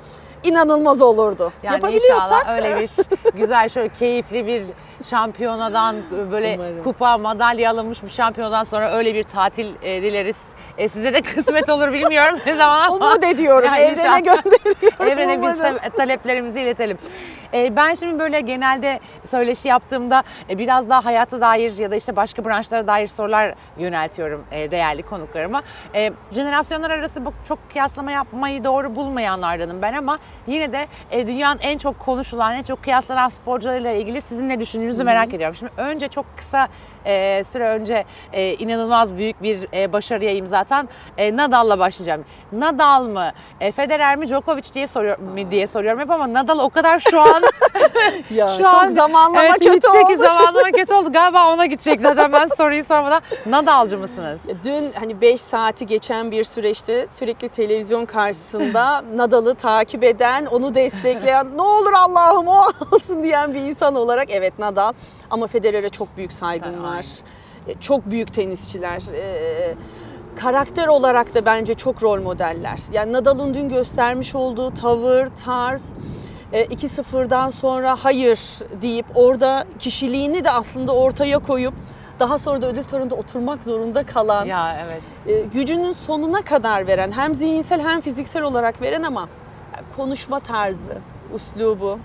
inanılmaz 0.44 1.02
olurdu. 1.02 1.52
Yani 1.62 1.74
Yapabiliyorsak 1.74 2.16
inşallah 2.16 2.48
öyle 2.56 2.80
bir 2.80 2.90
güzel 3.38 3.68
şöyle 3.68 3.88
keyifli 3.88 4.46
bir 4.46 4.62
şampiyonadan 5.10 5.96
böyle 6.32 6.54
Umarım. 6.58 6.82
kupa 6.82 7.18
madalya 7.18 7.70
alınmış 7.70 8.02
bir 8.02 8.08
şampiyonadan 8.08 8.64
sonra 8.64 8.92
öyle 8.92 9.14
bir 9.14 9.22
tatil 9.22 9.74
e, 9.82 10.02
dileriz. 10.02 10.38
E, 10.80 10.88
size 10.88 11.14
de 11.14 11.20
kısmet 11.22 11.68
olur 11.70 11.92
bilmiyorum 11.92 12.38
ne 12.46 12.54
zaman 12.54 12.80
ama. 12.88 12.96
umut 13.06 13.24
ediyorum, 13.24 13.66
Yani 13.74 13.78
evrene 13.80 14.20
gönderiyorum. 14.20 15.06
Evrene 15.08 15.42
biz 15.42 15.48
umarım. 15.58 15.78
ta- 15.78 15.88
taleplerimizi 15.90 16.60
iletelim. 16.60 16.98
Ee, 17.54 17.76
ben 17.76 17.94
şimdi 17.94 18.18
böyle 18.18 18.40
genelde 18.40 19.00
söyleşi 19.26 19.68
yaptığımda 19.68 20.22
e, 20.50 20.58
biraz 20.58 20.88
daha 20.90 21.04
hayata 21.04 21.40
dair 21.40 21.78
ya 21.78 21.90
da 21.90 21.96
işte 21.96 22.16
başka 22.16 22.44
branşlara 22.44 22.86
dair 22.86 23.08
sorular 23.08 23.54
yöneltiyorum 23.78 24.44
e, 24.52 24.70
değerli 24.70 25.02
konuklarıma. 25.02 25.62
E, 25.94 26.12
jenerasyonlar 26.30 26.90
arası 26.90 27.24
bu 27.26 27.32
çok 27.48 27.70
kıyaslama 27.72 28.10
yapmayı 28.10 28.64
doğru 28.64 28.96
bulmayanlardanım 28.96 29.82
ben 29.82 29.92
ama 29.92 30.18
yine 30.46 30.72
de 30.72 30.86
e, 31.10 31.26
dünyanın 31.26 31.58
en 31.62 31.78
çok 31.78 31.98
konuşulan, 31.98 32.54
en 32.54 32.62
çok 32.62 32.82
kıyaslanan 32.84 33.28
sporcularıyla 33.28 33.90
ilgili 33.92 34.20
sizin 34.22 34.48
ne 34.48 34.60
düşündüğünüzü 34.60 35.04
merak 35.04 35.34
ediyorum. 35.34 35.56
Şimdi 35.56 35.72
önce 35.76 36.08
çok 36.08 36.26
kısa 36.36 36.68
e, 37.06 37.44
süre 37.44 37.68
önce 37.68 38.04
e, 38.32 38.54
inanılmaz 38.54 39.16
büyük 39.16 39.42
bir 39.42 39.68
e, 39.74 39.92
başarıya 39.92 40.32
imza 40.32 40.64
e, 41.18 41.36
Nadal'la 41.36 41.78
başlayacağım. 41.78 42.24
Nadal 42.52 43.08
mı, 43.08 43.30
e, 43.60 43.72
Federer 43.72 44.16
mi, 44.16 44.28
Djokovic 44.28 44.72
diye 44.74 44.86
soruyor 44.86 45.18
mu 45.18 45.50
diye 45.50 45.66
soruyorum 45.66 46.00
hep 46.00 46.10
ama 46.10 46.32
Nadal 46.32 46.58
o 46.58 46.70
kadar 46.70 47.00
şu 47.00 47.20
an 47.20 47.42
Ya 48.30 48.48
Şu 48.48 48.58
çok 48.58 48.74
an- 48.74 48.88
zamanlama 48.88 49.44
evet, 49.44 49.54
kötü 49.58 49.88
oldu. 49.88 50.16
zamanlama 50.22 50.70
kötü 50.76 50.94
oldu. 50.94 51.12
Galiba 51.12 51.52
ona 51.54 51.66
gidecek 51.66 52.00
zaten 52.00 52.32
ben 52.32 52.46
soruyu 52.56 52.84
sormadan. 52.84 53.22
Nadal'cı 53.46 53.98
mısınız? 53.98 54.40
Dün 54.64 54.92
hani 55.00 55.20
5 55.20 55.40
saati 55.40 55.86
geçen 55.86 56.30
bir 56.30 56.44
süreçte 56.44 57.06
sürekli 57.10 57.48
televizyon 57.48 58.04
karşısında 58.06 59.04
Nadal'ı 59.16 59.54
takip 59.54 60.04
eden, 60.04 60.46
onu 60.46 60.74
destekleyen, 60.74 61.56
ne 61.56 61.62
olur 61.62 61.92
Allah'ım 62.08 62.48
o 62.48 62.60
alsın 62.92 63.22
diyen 63.22 63.54
bir 63.54 63.60
insan 63.60 63.94
olarak 63.94 64.30
evet 64.30 64.58
Nadal. 64.58 64.92
Ama 65.30 65.46
Federer'e 65.46 65.88
çok 65.88 66.16
büyük 66.16 66.32
saygım 66.32 66.84
var. 66.84 67.04
E, 67.68 67.74
Çok 67.80 68.06
büyük 68.10 68.34
tenisçiler. 68.34 69.02
E, 69.14 69.74
Karakter 70.36 70.86
olarak 70.88 71.34
da 71.34 71.44
bence 71.44 71.74
çok 71.74 72.02
rol 72.02 72.20
modeller. 72.22 72.78
Yani 72.92 73.12
Nadal'ın 73.12 73.54
dün 73.54 73.68
göstermiş 73.68 74.34
olduğu 74.34 74.74
tavır, 74.74 75.28
tarz, 75.44 75.92
e, 75.92 75.94
2-0'dan 76.52 77.48
sonra 77.48 77.96
hayır 78.00 78.38
deyip 78.82 79.06
orada 79.14 79.64
kişiliğini 79.78 80.44
de 80.44 80.50
aslında 80.50 80.92
ortaya 80.94 81.38
koyup 81.38 81.74
daha 82.20 82.38
sonra 82.38 82.62
da 82.62 82.66
ödül 82.66 82.84
töreninde 82.84 83.14
oturmak 83.14 83.64
zorunda 83.64 84.02
kalan, 84.02 84.46
Ya 84.46 84.76
evet. 84.84 85.02
e, 85.26 85.46
gücünün 85.46 85.92
sonuna 85.92 86.42
kadar 86.42 86.86
veren, 86.86 87.12
hem 87.12 87.34
zihinsel 87.34 87.80
hem 87.80 88.00
fiziksel 88.00 88.42
olarak 88.42 88.82
veren 88.82 89.02
ama 89.02 89.28
konuşma 89.96 90.40
tarzı, 90.40 90.98
üslubu 91.34 91.98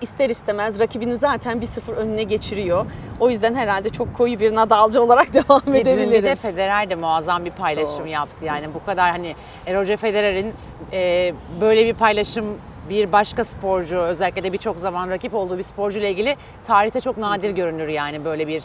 ister 0.00 0.30
istemez 0.30 0.80
rakibini 0.80 1.16
zaten 1.18 1.58
1-0 1.58 1.92
önüne 1.92 2.22
geçiriyor. 2.22 2.86
O 3.20 3.30
yüzden 3.30 3.54
herhalde 3.54 3.88
çok 3.88 4.14
koyu 4.16 4.40
bir 4.40 4.54
Nadalcı 4.54 5.02
olarak 5.02 5.34
devam 5.34 5.62
Ve 5.66 5.66
dün 5.66 5.74
bir 5.74 5.84
de 5.84 5.92
edebilirim. 5.92 6.36
Federer 6.36 6.90
de 6.90 6.94
muazzam 6.94 7.44
bir 7.44 7.50
paylaşım 7.50 7.98
Çok. 7.98 8.08
yaptı. 8.08 8.44
Yani 8.44 8.74
bu 8.74 8.84
kadar 8.84 9.10
hani 9.10 9.34
e, 9.66 9.74
Roger 9.74 9.96
Federer'in 9.96 10.54
e, 10.92 11.32
böyle 11.60 11.86
bir 11.86 11.94
paylaşım 11.94 12.58
bir 12.90 13.12
başka 13.12 13.44
sporcu 13.44 13.96
özellikle 13.96 14.44
de 14.44 14.52
birçok 14.52 14.80
zaman 14.80 15.10
rakip 15.10 15.34
olduğu 15.34 15.58
bir 15.58 15.62
sporcu 15.62 15.98
ile 15.98 16.10
ilgili 16.10 16.36
tarihte 16.64 17.00
çok 17.00 17.18
nadir 17.18 17.50
görünür 17.50 17.88
yani 17.88 18.24
böyle 18.24 18.48
bir 18.48 18.62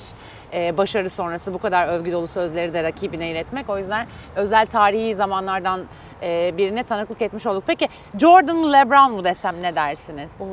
başarı 0.78 1.10
sonrası 1.10 1.54
bu 1.54 1.58
kadar 1.58 1.88
övgü 1.88 2.12
dolu 2.12 2.28
sözleri 2.28 2.74
de 2.74 2.84
rakibine 2.84 3.30
iletmek. 3.32 3.70
O 3.70 3.78
yüzden 3.78 4.08
özel 4.36 4.66
tarihi 4.66 5.16
zamanlardan 5.16 5.82
e, 6.24 6.58
birine 6.58 6.84
tanıklık 6.84 7.22
etmiş 7.22 7.46
olduk. 7.46 7.64
Peki 7.68 7.88
Jordan 8.20 8.56
mı 8.58 8.74
LeBron 8.74 9.12
mu 9.12 9.24
desem 9.24 9.56
ne 9.62 9.76
dersiniz? 9.76 10.32
Oo, 10.40 10.46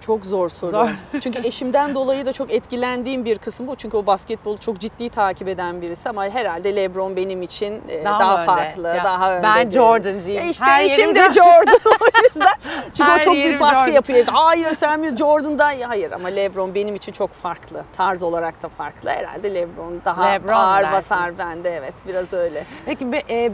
çok 0.00 0.24
zor 0.26 0.48
soru. 0.48 0.70
Zor. 0.70 0.88
Çünkü 1.20 1.40
eşimden 1.46 1.94
dolayı 1.94 2.26
da 2.26 2.32
çok 2.32 2.50
etkilendiğim 2.52 3.24
bir 3.24 3.38
kısım 3.38 3.66
bu. 3.66 3.76
Çünkü 3.76 3.96
o 3.96 4.06
basketbolu 4.06 4.58
çok 4.58 4.78
ciddi 4.80 5.08
takip 5.08 5.48
eden 5.48 5.82
birisi 5.82 6.08
ama 6.08 6.24
herhalde 6.28 6.76
LeBron 6.76 7.16
benim 7.16 7.42
için 7.42 7.82
e, 7.88 8.04
Daha 8.04 8.20
daha, 8.20 8.36
önde? 8.36 8.46
farklı, 8.46 8.88
Ya, 8.88 9.04
daha 9.04 9.32
önde. 9.34 9.42
ben. 9.42 9.70
Jordan'cıyım. 9.70 10.42
Ya 10.42 10.48
işte 10.50 10.64
Her 10.66 10.84
eşim 10.84 11.14
de 11.14 11.24
Jordan. 11.32 11.80
O 12.00 12.06
yüzden. 12.24 12.52
Çünkü 12.96 13.10
Her 13.10 13.20
o 13.20 13.22
çok 13.22 13.34
büyük 13.34 13.60
baskı 13.60 13.76
Jordan. 13.78 13.92
yapıyor. 13.92 14.26
Hayır 14.32 14.70
sen 14.76 15.02
biz 15.02 15.16
Jordan'dan 15.16 15.74
hayır 15.88 16.12
ama 16.12 16.28
LeBron 16.28 16.74
benim 16.74 16.94
için 16.94 17.12
çok 17.12 17.32
farklı. 17.32 17.84
Tarz 17.96 18.22
olarak 18.22 18.62
da 18.62 18.68
farklı. 18.68 19.10
Herhalde 19.20 19.54
LeBron 19.54 20.00
daha 20.04 20.26
LeBron 20.26 20.52
ağır 20.54 20.82
dersiniz. 20.82 20.96
basar 21.10 21.38
bende 21.38 21.70
evet 21.76 21.94
biraz 22.06 22.32
öyle. 22.32 22.66
Peki 22.86 23.12
be- 23.12 23.22
e, 23.30 23.52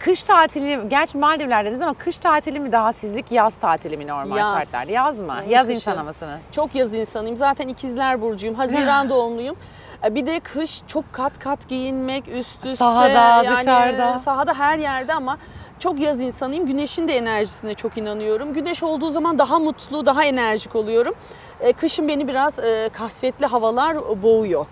kış 0.00 0.22
tatili, 0.22 0.88
gerçi 0.88 1.18
Maldivler'deniz 1.18 1.82
ama 1.82 1.94
kış 1.94 2.16
tatili 2.18 2.60
mi 2.60 2.72
daha 2.72 2.92
sizlik, 2.92 3.32
yaz 3.32 3.54
tatili 3.54 3.96
mi 3.96 4.06
normal 4.06 4.36
Yaz. 4.36 4.50
şartlarda? 4.50 4.92
Yaz 4.92 5.20
mı? 5.20 5.26
Yani 5.36 5.52
yaz 5.52 5.66
kışın. 5.66 5.74
insanı 5.76 6.04
mısınız? 6.04 6.38
Çok 6.52 6.74
yaz 6.74 6.94
insanıyım. 6.94 7.36
Zaten 7.36 7.68
ikizler 7.68 8.22
burcuyum. 8.22 8.54
Haziran 8.54 9.08
doğumluyum. 9.08 9.56
E, 10.04 10.14
Bir 10.14 10.26
de 10.26 10.40
kış 10.40 10.82
çok 10.86 11.12
kat 11.12 11.38
kat 11.38 11.68
giyinmek 11.68 12.28
üst 12.28 12.56
üste. 12.64 12.76
Sahada, 12.76 13.42
yani 13.44 13.56
dışarıda. 13.56 14.18
Sahada 14.18 14.54
her 14.54 14.78
yerde 14.78 15.14
ama 15.14 15.38
çok 15.78 16.00
yaz 16.00 16.20
insanıyım. 16.20 16.66
Güneşin 16.66 17.08
de 17.08 17.16
enerjisine 17.16 17.74
çok 17.74 17.96
inanıyorum. 17.98 18.52
Güneş 18.54 18.82
olduğu 18.82 19.10
zaman 19.10 19.38
daha 19.38 19.58
mutlu, 19.58 20.06
daha 20.06 20.24
enerjik 20.24 20.76
oluyorum. 20.76 21.14
E, 21.60 21.72
Kışın 21.72 22.08
beni 22.08 22.28
biraz 22.28 22.58
e, 22.58 22.90
kasvetli 22.92 23.46
havalar 23.46 24.22
boğuyor. 24.22 24.66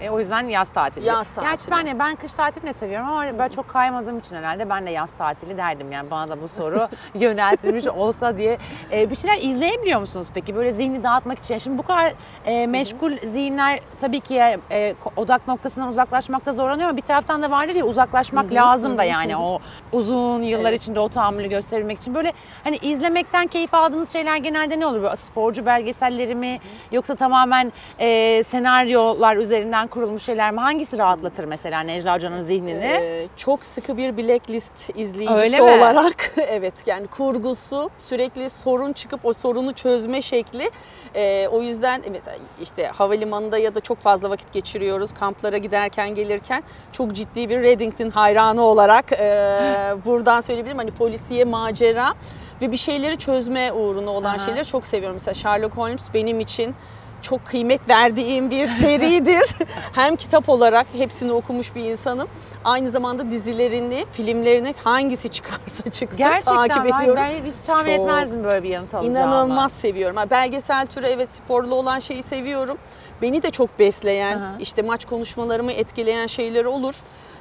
E, 0.00 0.10
o 0.10 0.18
yüzden 0.18 0.48
yaz 0.48 0.68
tatili. 0.72 1.06
Yaz 1.06 1.28
Gerçi 1.40 1.66
tatili. 1.66 1.70
ben, 1.70 1.86
de- 1.86 1.98
ben 1.98 2.14
kış 2.16 2.32
tatilini 2.32 2.68
de 2.68 2.72
seviyorum 2.72 3.08
ama 3.08 3.38
ben 3.38 3.48
çok 3.48 3.68
kaymadığım 3.68 4.18
için 4.18 4.36
herhalde 4.36 4.70
ben 4.70 4.86
de 4.86 4.90
yaz 4.90 5.12
tatili 5.12 5.56
derdim. 5.56 5.92
Yani 5.92 6.10
bana 6.10 6.30
da 6.30 6.42
bu 6.42 6.48
soru 6.48 6.88
yöneltilmiş 7.14 7.86
olsa 7.86 8.36
diye. 8.36 8.58
E, 8.92 9.10
bir 9.10 9.16
şeyler 9.16 9.38
izleyebiliyor 9.42 10.00
musunuz 10.00 10.28
peki? 10.34 10.54
Böyle 10.56 10.72
zihni 10.72 11.04
dağıtmak 11.04 11.38
için. 11.38 11.58
Şimdi 11.58 11.78
bu 11.78 11.82
kadar 11.82 12.12
e, 12.46 12.66
meşgul 12.66 13.12
zihinler 13.22 13.80
tabii 14.00 14.20
ki 14.20 14.58
e, 14.70 14.94
odak 15.16 15.48
noktasından 15.48 15.88
uzaklaşmakta 15.88 16.52
zorlanıyor 16.52 16.88
ama 16.88 16.96
bir 16.96 17.02
taraftan 17.02 17.42
da 17.42 17.50
vardır 17.50 17.74
ya 17.74 17.84
uzaklaşmak 17.84 18.52
lazım 18.52 18.98
da 18.98 19.04
yani 19.04 19.36
o 19.36 19.58
uzun 19.92 20.42
yıllar 20.42 20.70
Evet. 20.70 20.82
içinde 20.82 21.00
o 21.00 21.08
tahammülü 21.08 21.48
gösterebilmek 21.48 21.98
için. 21.98 22.14
Böyle 22.14 22.32
hani 22.64 22.76
izlemekten 22.76 23.46
keyif 23.46 23.74
aldığınız 23.74 24.12
şeyler 24.12 24.36
genelde 24.36 24.80
ne 24.80 24.86
olur? 24.86 25.02
Böyle 25.02 25.16
sporcu 25.16 25.66
belgeselleri 25.66 26.34
mi 26.34 26.60
yoksa 26.92 27.14
tamamen 27.14 27.72
e, 27.98 28.42
senaryolar 28.42 29.36
üzerinden 29.36 29.87
kurulmuş 29.90 30.22
şeyler 30.22 30.50
mi? 30.50 30.60
Hangisi 30.60 30.98
rahatlatır 30.98 31.44
mesela 31.44 31.80
Necla 31.80 32.14
Hoca'nın 32.14 32.40
zihnini? 32.40 32.84
Ee, 32.84 33.28
çok 33.36 33.64
sıkı 33.64 33.96
bir 33.96 34.16
blacklist 34.16 34.90
izleyicisi 34.96 35.40
Öyle 35.40 35.56
mi? 35.60 35.62
olarak 35.62 36.30
evet 36.48 36.74
yani 36.86 37.06
kurgusu 37.06 37.90
sürekli 37.98 38.50
sorun 38.50 38.92
çıkıp 38.92 39.20
o 39.24 39.32
sorunu 39.32 39.72
çözme 39.72 40.22
şekli 40.22 40.70
Ee, 41.14 41.48
o 41.48 41.62
yüzden 41.62 42.02
mesela 42.10 42.36
işte 42.62 42.86
havalimanında 42.86 43.58
ya 43.58 43.74
da 43.74 43.80
çok 43.80 43.98
fazla 43.98 44.30
vakit 44.30 44.52
geçiriyoruz 44.52 45.14
kamplara 45.14 45.56
giderken 45.56 46.14
gelirken 46.14 46.62
çok 46.92 47.12
ciddi 47.12 47.48
bir 47.48 47.62
Reddington 47.62 48.10
hayranı 48.10 48.62
olarak 48.62 49.12
e, 49.12 49.16
buradan 50.04 50.40
söyleyebilirim 50.40 50.78
hani 50.78 50.90
polisiye 50.90 51.44
macera 51.44 52.14
ve 52.62 52.72
bir 52.72 52.76
şeyleri 52.76 53.16
çözme 53.16 53.72
uğruna 53.72 54.10
olan 54.10 54.30
Aha. 54.30 54.38
şeyleri 54.38 54.64
çok 54.64 54.86
seviyorum. 54.86 55.14
Mesela 55.14 55.34
Sherlock 55.34 55.76
Holmes 55.76 56.14
benim 56.14 56.40
için 56.40 56.74
çok 57.22 57.46
kıymet 57.46 57.88
verdiğim 57.88 58.50
bir 58.50 58.66
seridir. 58.80 59.56
Hem 59.92 60.16
kitap 60.16 60.48
olarak 60.48 60.86
hepsini 60.92 61.32
okumuş 61.32 61.74
bir 61.74 61.84
insanım. 61.84 62.28
Aynı 62.64 62.90
zamanda 62.90 63.30
dizilerini, 63.30 64.06
filmlerini 64.12 64.74
hangisi 64.84 65.28
çıkarsa 65.28 65.90
çıksın 65.90 66.18
Gerçekten 66.18 66.68
takip 66.68 66.94
ediyorum. 66.94 67.16
ben 67.16 67.44
hiç 67.44 67.66
tahmin 67.66 67.96
Çok. 67.96 68.00
etmezdim 68.00 68.44
böyle 68.44 68.62
bir 68.62 68.68
yanıt 68.68 68.94
alacağımı. 68.94 69.18
İnanılmaz 69.18 69.72
seviyorum. 69.72 70.16
Belgesel 70.30 70.86
türü 70.86 71.06
evet 71.06 71.34
sporlu 71.34 71.74
olan 71.74 71.98
şeyi 71.98 72.22
seviyorum. 72.22 72.78
Beni 73.22 73.42
de 73.42 73.50
çok 73.50 73.78
besleyen, 73.78 74.38
Aha. 74.38 74.52
işte 74.60 74.82
maç 74.82 75.04
konuşmalarımı 75.04 75.72
etkileyen 75.72 76.26
şeyler 76.26 76.64
olur. 76.64 76.94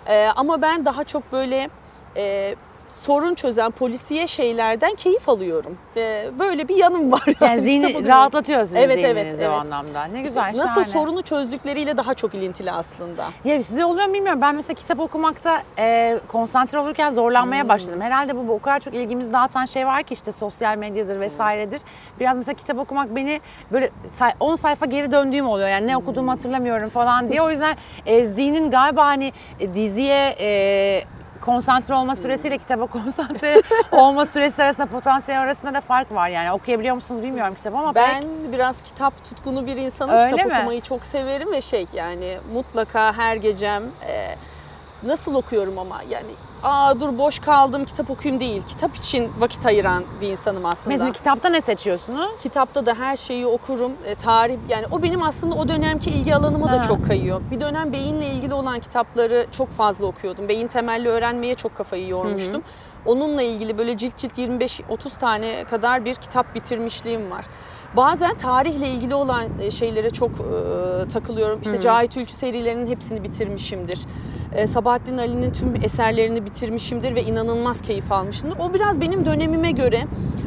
Ee, 0.07 0.27
ama 0.36 0.62
ben 0.62 0.86
daha 0.86 1.03
çok 1.03 1.31
böyle 1.31 1.69
e, 2.17 2.55
sorun 3.01 3.36
çözen 3.36 3.72
polisiye 3.72 4.27
şeylerden 4.27 4.96
keyif 4.96 5.30
alıyorum. 5.30 5.77
Ee, 5.98 6.30
böyle 6.39 6.68
bir 6.68 6.75
yanım 6.75 7.12
var. 7.12 7.22
Yani 7.25 7.36
kitap 7.39 7.60
zihni 7.60 7.86
okuyorum. 7.86 8.08
rahatlatıyor 8.08 8.60
sizin 8.62 8.75
Evet, 8.75 8.98
evet, 9.04 9.18
zihninizi 9.18 9.44
o 9.44 9.51
evet. 9.51 9.60
anlamda. 9.60 10.04
Ne 10.04 10.22
güzel, 10.22 10.48
Nasıl 10.48 10.63
şahane. 10.68 10.86
sorunu 10.86 11.22
çözdükleriyle 11.22 11.98
daha 11.98 12.13
çok 12.13 12.36
ilintili 12.36 12.72
aslında. 12.72 13.30
Ya 13.46 13.63
size 13.63 13.86
oluyor 13.86 14.08
mu 14.08 14.13
bilmiyorum. 14.13 14.42
Ben 14.42 14.56
mesela 14.56 14.74
kitap 14.74 15.00
okumakta 15.00 15.62
e, 15.80 16.20
konsantre 16.27 16.80
olurken 16.80 17.12
zorlanmaya 17.12 17.62
Hmm. 17.63 17.70
başladım. 17.70 18.01
Herhalde 18.01 18.36
bu, 18.38 18.48
bu 18.48 18.54
o 18.54 18.60
kadar 18.60 18.80
çok 18.80 18.94
ilgimizi 18.94 19.34
dağıtan 19.34 19.66
şey 19.66 19.88
var 19.88 20.04
ki 20.04 20.13
işte 20.13 20.32
sosyal 20.32 20.77
medyadır 20.77 21.20
vesairedir. 21.20 21.82
Biraz 22.20 22.38
mesela 22.38 22.54
kitap 22.56 22.80
okumak 22.80 23.16
beni 23.16 23.42
böyle 23.72 23.89
say- 24.12 24.34
10 24.39 24.56
sayfa 24.56 24.86
geri 24.86 25.12
döndüğüm 25.12 25.48
oluyor. 25.48 25.70
Yani 25.70 25.88
ne 25.88 25.94
Hmm. 25.96 26.01
okuduğumu 26.04 26.32
hatırlamıyorum 26.32 26.89
falan 26.89 27.30
diye. 27.30 27.42
O 27.42 27.50
yüzden 27.50 27.75
e, 28.06 28.25
zihnin 28.27 28.72
galiba 28.72 29.06
hani 29.06 29.34
e, 29.60 29.74
diziye 29.74 30.36
e, 30.39 31.01
konsantre 31.38 31.96
olma 31.96 32.15
süresiyle 32.15 32.58
kitaba 32.58 32.86
konsantre 32.86 33.62
olma 33.91 34.25
süresi 34.25 34.63
arasında 34.63 34.86
potansiyel 34.86 35.41
arasında 35.41 35.74
da 35.74 35.82
fark 35.82 36.12
var 36.12 36.29
yani. 36.29 36.51
Okuyabiliyor 36.51 36.96
musunuz 36.96 37.24
bilmiyorum 37.24 37.56
kitabı 37.56 37.77
ama 37.77 37.96
Ben 37.96 38.22
pek 38.22 38.51
biraz 38.51 38.82
kitap 38.82 39.24
tutkunu 39.25 39.67
bir 39.67 39.77
insanım. 39.77 40.15
Öyle 40.15 40.32
kitap 40.32 40.46
mi? 40.46 40.53
okumayı 40.58 40.82
çok 40.82 41.06
severim 41.06 41.51
ve 41.51 41.62
şey 41.62 41.86
yani 41.94 42.38
mutlaka 42.53 43.13
her 43.13 43.36
gecem 43.36 43.84
e, 43.84 44.36
nasıl 45.03 45.36
okuyorum 45.36 45.77
ama 45.79 46.01
yani 46.10 46.32
aa 46.64 47.00
dur 47.00 47.18
boş 47.18 47.40
kaldım 47.40 47.86
kitap 47.86 48.10
okuyayım 48.10 48.40
değil. 48.40 48.62
Kitap 48.62 48.96
için 48.96 49.32
vakit 49.40 49.66
ayıran 49.66 50.04
bir 50.22 50.28
insanım 50.28 50.66
aslında. 50.66 50.90
mesela 50.94 51.12
kitapta 51.12 51.50
ne 51.50 51.62
seçiyorsunuz? 51.62 52.42
Kitapta 52.44 52.86
da 52.86 52.94
her 52.94 53.16
şeyi 53.16 53.48
okurum. 53.48 53.92
E, 54.06 54.16
tarih 54.16 54.58
yani 54.70 54.86
o 54.92 55.04
benim 55.04 55.24
aslında 55.24 55.56
o 55.56 55.68
dönemki 55.68 56.10
ilgi 56.10 56.36
alanıma 56.36 56.68
da 56.72 56.78
Ha. 56.80 56.82
çok 56.82 57.06
kayıyor. 57.06 57.42
Bir 57.52 57.62
dönem 57.62 57.94
beyinle 57.94 58.28
ilgili 58.28 58.54
olan 58.54 58.80
kitapları 58.80 59.46
çok 59.52 59.70
fazla 59.70 60.06
okuyordum. 60.06 60.48
Beyin 60.48 60.68
temelli 60.68 61.10
öğrenmeye 61.10 61.56
çok 61.56 61.76
kafayı 61.76 62.08
yormuştum. 62.08 62.64
Onunla 63.06 63.42
ilgili 63.42 63.78
böyle 63.78 63.98
cilt 63.98 64.18
cilt 64.18 64.38
25-30 64.38 65.18
tane 65.20 65.64
kadar 65.64 66.06
bir 66.06 66.16
kitap 66.16 66.56
bitirmişliğim 66.56 67.32
var. 67.32 67.46
Bazen 67.98 68.38
tarihle 68.38 68.89
ilgili 68.89 69.16
olan 69.16 69.46
e, 69.60 69.72
şeylere 69.72 70.10
çok 70.10 70.32
e, 70.32 71.08
takılıyorum. 71.08 71.62
İşte 71.62 71.80
Cahit 71.82 72.18
Ülkü 72.18 72.32
serilerinin 72.32 72.88
hepsini 72.88 73.24
bitirmişimdir. 73.24 74.00
E, 74.51 74.68
Sabahattin 74.68 75.18
Ali'nin 75.18 75.51
tüm 75.51 75.75
eserlerini 75.75 76.46
bitirmişimdir 76.46 77.16
ve 77.16 77.24
inanılmaz 77.24 77.82
keyif 77.82 78.12
almışımdır. 78.12 78.58
O 78.60 78.74
biraz 78.74 79.01
benim 79.01 79.25
dönemime 79.25 79.72
göre 79.72 80.04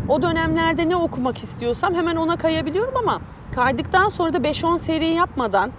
o 0.08 0.22
dönemlerde 0.22 0.88
ne 0.88 0.96
okumak 0.96 1.38
istiyorsam 1.38 1.94
hemen 1.94 2.16
ona 2.16 2.36
kayabiliyorum 2.36 2.96
ama 2.96 3.20
kaydıktan 3.54 4.08
sonra 4.08 4.32
da 4.32 4.38
5-10 4.38 4.78
seri 4.78 5.06
yapmadan 5.06 5.70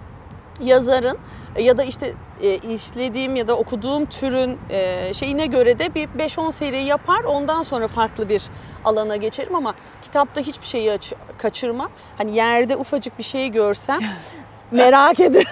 yazarın 0.62 1.18
ya 1.58 1.78
da 1.78 1.84
işte 1.84 2.14
e, 2.42 2.54
işlediğim 2.54 3.36
ya 3.36 3.48
da 3.48 3.56
okuduğum 3.56 4.06
türün 4.06 4.58
e, 4.70 5.14
şeyine 5.14 5.46
göre 5.46 5.78
de 5.78 5.94
bir 5.94 6.08
5-10 6.08 6.52
seri 6.52 6.84
yapar. 6.84 7.24
Ondan 7.24 7.62
sonra 7.62 7.88
farklı 7.88 8.28
bir 8.28 8.42
alana 8.84 9.16
geçerim 9.16 9.54
ama 9.54 9.74
kitapta 10.02 10.40
hiçbir 10.40 10.66
şeyi 10.66 10.92
aç, 10.92 11.12
kaçırmam. 11.38 11.90
Hani 12.18 12.34
yerde 12.34 12.76
ufacık 12.76 13.18
bir 13.18 13.24
şey 13.24 13.48
görsem 13.48 14.00
merak 14.70 15.20
ederim. 15.20 15.48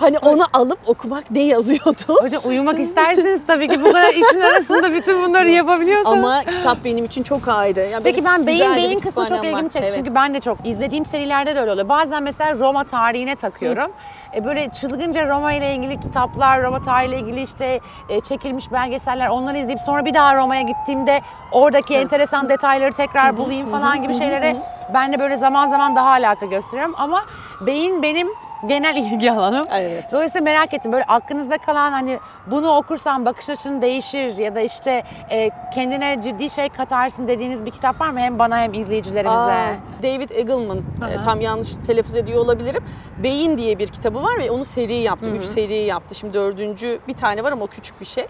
Hani 0.00 0.18
onu 0.18 0.46
alıp 0.52 0.78
okumak 0.86 1.30
ne 1.30 1.40
yazıyordu? 1.40 2.22
Hocam 2.22 2.42
uyumak 2.44 2.78
isterseniz 2.78 3.46
tabii 3.46 3.68
ki 3.68 3.80
bu 3.80 3.84
kadar 3.84 4.14
işin 4.14 4.40
arasında 4.40 4.92
bütün 4.92 5.22
bunları 5.22 5.50
yapabiliyorsanız. 5.50 6.24
Ama 6.24 6.44
kitap 6.44 6.84
benim 6.84 7.04
için 7.04 7.22
çok 7.22 7.48
ayrı. 7.48 7.80
Yani 7.80 8.02
Peki 8.02 8.24
ben 8.24 8.46
beyin 8.46 8.74
beyin 8.76 9.00
kısmı 9.00 9.26
çok 9.26 9.44
ilgimi 9.44 9.70
çekti. 9.70 9.78
Evet. 9.82 9.92
Çünkü 9.96 10.14
ben 10.14 10.34
de 10.34 10.40
çok 10.40 10.66
izlediğim 10.66 11.04
serilerde 11.04 11.54
de 11.54 11.60
öyle 11.60 11.72
oluyor. 11.72 11.88
Bazen 11.88 12.22
mesela 12.22 12.54
Roma 12.54 12.84
tarihine 12.84 13.36
takıyorum. 13.36 13.92
E 14.34 14.44
böyle 14.44 14.70
çılgınca 14.70 15.28
Roma 15.28 15.52
ile 15.52 15.74
ilgili 15.74 16.00
kitaplar, 16.00 16.62
Roma 16.62 16.82
tarihiyle 16.82 17.18
ilgili 17.20 17.42
işte 17.42 17.80
e, 18.08 18.20
çekilmiş 18.20 18.72
belgeseller 18.72 19.28
onları 19.28 19.58
izleyip 19.58 19.80
sonra 19.80 20.04
bir 20.04 20.14
daha 20.14 20.36
Roma'ya 20.36 20.62
gittiğimde 20.62 21.20
oradaki 21.52 21.94
enteresan 21.94 22.48
detayları 22.48 22.92
tekrar 22.92 23.36
bulayım 23.36 23.70
falan 23.70 24.02
gibi 24.02 24.14
şeylere 24.14 24.56
ben 24.94 25.12
de 25.12 25.18
böyle 25.18 25.36
zaman 25.36 25.66
zaman 25.66 25.96
daha 25.96 26.10
alaka 26.10 26.46
gösteriyorum. 26.46 26.94
Ama 26.98 27.24
beyin 27.60 28.02
benim 28.02 28.28
genel 28.68 28.96
ilgi 29.12 29.32
alanım. 29.32 29.66
Evet. 29.72 30.04
Dolayısıyla 30.12 30.44
merak 30.44 30.74
ettim 30.74 30.92
böyle 30.92 31.04
aklınızda 31.04 31.58
kalan 31.58 31.92
hani 31.92 32.18
bunu 32.46 32.76
okursan 32.76 33.26
bakış 33.26 33.48
açın 33.50 33.82
değişir 33.82 34.36
ya 34.36 34.54
da 34.54 34.60
işte 34.60 35.02
e, 35.30 35.50
kendine 35.74 36.20
ciddi 36.20 36.50
şey 36.50 36.68
katarsın 36.68 37.28
dediğiniz 37.28 37.64
bir 37.64 37.70
kitap 37.70 38.00
var 38.00 38.10
mı 38.10 38.20
hem 38.20 38.38
bana 38.38 38.58
hem 38.58 38.74
izleyicilerimize? 38.74 39.36
Aa, 39.36 39.74
David 40.02 40.30
Eagleman, 40.30 40.78
e, 40.78 41.22
tam 41.24 41.40
yanlış 41.40 41.74
telaffuz 41.86 42.16
ediyor 42.16 42.44
olabilirim. 42.44 42.84
Beyin 43.22 43.58
diye 43.58 43.78
bir 43.78 43.86
kitabı 43.86 44.22
var 44.22 44.38
ve 44.38 44.50
onu 44.50 44.64
seri 44.64 44.94
yaptı. 44.94 45.26
Üç 45.36 45.44
seri 45.44 45.74
yaptı. 45.74 46.14
Şimdi 46.14 46.34
dördüncü 46.34 46.98
bir 47.08 47.14
tane 47.14 47.44
var 47.44 47.52
ama 47.52 47.64
o 47.64 47.66
küçük 47.66 48.00
bir 48.00 48.06
şey. 48.06 48.26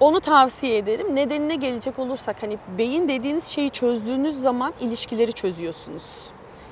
Onu 0.00 0.20
tavsiye 0.20 0.76
ederim. 0.76 1.16
Nedenine 1.16 1.54
gelecek 1.54 1.98
olursak 1.98 2.42
hani 2.42 2.58
beyin 2.78 3.08
dediğiniz 3.08 3.44
şeyi 3.46 3.70
çözdüğünüz 3.70 4.40
zaman 4.40 4.72
ilişkileri 4.80 5.32
çözüyorsunuz. 5.32 6.30